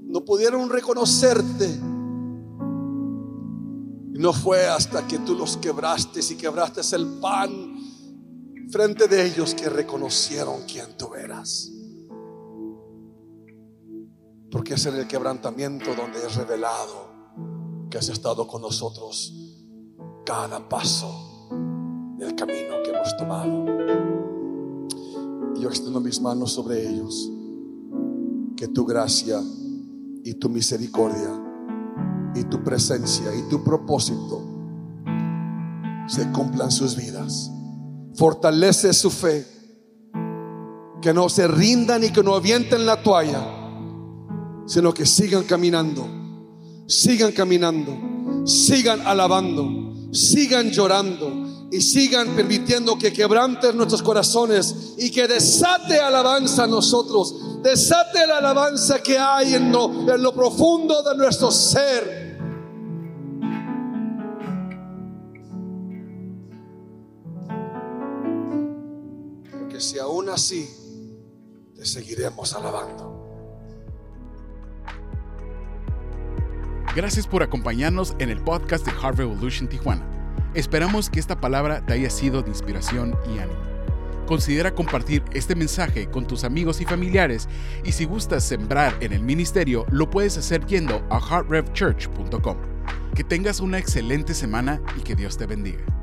no 0.08 0.26
pudieron 0.26 0.70
reconocerte. 0.70 1.80
Y 4.16 4.20
no 4.20 4.32
fue 4.32 4.68
hasta 4.68 5.08
que 5.08 5.18
tú 5.20 5.36
los 5.36 5.58
quebraste 5.58 6.20
y 6.30 6.36
quebraste 6.36 6.82
el 6.96 7.08
pan 7.20 7.73
frente 8.70 9.08
de 9.08 9.26
ellos 9.26 9.54
que 9.54 9.70
reconocieron 9.70 10.64
quién 10.68 10.98
tú 10.98 11.14
eras. 11.16 11.72
Porque 14.52 14.76
es 14.76 14.86
en 14.86 14.96
el 14.96 15.08
quebrantamiento 15.08 15.96
donde 15.96 16.20
es 16.20 16.36
revelado 16.36 17.14
que 17.90 17.98
has 17.98 18.10
estado 18.10 18.48
con 18.48 18.62
nosotros 18.62 19.34
cada 20.26 20.68
paso 20.70 21.50
del 22.18 22.36
camino 22.36 22.76
que 22.84 22.92
hemos 22.92 23.18
tomado. 23.18 23.66
Y 25.56 25.62
yo 25.62 25.70
extiendo 25.70 26.00
mis 26.00 26.22
manos 26.22 26.54
sobre 26.54 26.88
ellos. 26.88 27.30
Que 28.56 28.68
tu 28.68 28.86
gracia 28.86 29.42
y 30.24 30.36
tu 30.36 30.50
misericordia 30.50 31.44
y 32.36 32.44
tu 32.46 32.64
presencia 32.64 33.36
y 33.36 33.50
tu 33.50 33.64
propósito 33.64 34.42
se 36.08 36.32
cumplan 36.32 36.72
sus 36.72 36.96
vidas. 36.96 37.52
Fortalece 38.16 38.94
su 38.94 39.10
fe. 39.10 39.46
Que 41.02 41.14
no 41.14 41.30
se 41.30 41.48
rindan 41.48 42.04
y 42.04 42.12
que 42.12 42.24
no 42.24 42.36
avienten 42.36 42.86
la 42.86 43.02
toalla, 43.04 43.44
sino 44.66 44.94
que 44.94 45.06
sigan 45.06 45.44
caminando, 45.44 46.08
sigan 46.88 47.34
caminando, 47.34 48.46
sigan 48.46 49.02
alabando, 49.06 50.12
sigan 50.14 50.70
llorando 50.70 51.68
y 51.74 51.82
sigan 51.82 52.36
permitiendo 52.36 52.98
que 52.98 53.12
quebranten 53.12 53.76
nuestros 53.76 54.02
corazones 54.02 54.94
y 54.98 55.10
que 55.10 55.28
desate 55.28 56.00
alabanza 56.00 56.66
a 56.66 56.68
nosotros, 56.68 57.62
desate 57.64 58.26
la 58.28 58.38
alabanza 58.38 59.02
que 59.02 59.18
hay 59.18 59.56
en 59.56 59.72
lo, 59.72 59.92
en 60.08 60.22
lo 60.22 60.34
profundo 60.34 61.02
de 61.04 61.18
nuestro 61.18 61.52
ser 61.52 62.23
si 69.84 70.00
aún 70.00 70.30
así 70.30 70.70
te 71.76 71.86
seguiremos 71.86 72.54
alabando. 72.54 73.20
Gracias 76.96 77.28
por 77.28 77.44
acompañarnos 77.44 78.16
en 78.20 78.30
el 78.30 78.42
podcast 78.42 78.86
de 78.86 78.92
Heart 78.92 79.18
Revolution 79.18 79.68
Tijuana. 79.68 80.08
Esperamos 80.54 81.10
que 81.10 81.20
esta 81.20 81.42
palabra 81.42 81.86
te 81.86 81.94
haya 81.94 82.10
sido 82.10 82.42
de 82.42 82.50
inspiración 82.50 83.18
y 83.26 83.40
ánimo. 83.40 83.60
Considera 84.28 84.74
compartir 84.74 85.24
este 85.34 85.56
mensaje 85.56 86.10
con 86.10 86.26
tus 86.26 86.44
amigos 86.44 86.80
y 86.80 86.86
familiares 86.86 87.50
y 87.84 87.92
si 87.92 88.06
gustas 88.06 88.44
sembrar 88.44 88.96
en 89.02 89.12
el 89.12 89.22
ministerio, 89.22 89.86
lo 89.92 90.10
puedes 90.10 90.38
hacer 90.38 90.66
yendo 90.66 91.06
a 91.10 91.20
heartrevchurch.com. 91.20 92.58
Que 93.16 93.24
tengas 93.24 93.60
una 93.60 93.80
excelente 93.80 94.34
semana 94.34 94.82
y 94.98 95.02
que 95.02 95.16
Dios 95.16 95.38
te 95.38 95.46
bendiga. 95.46 96.03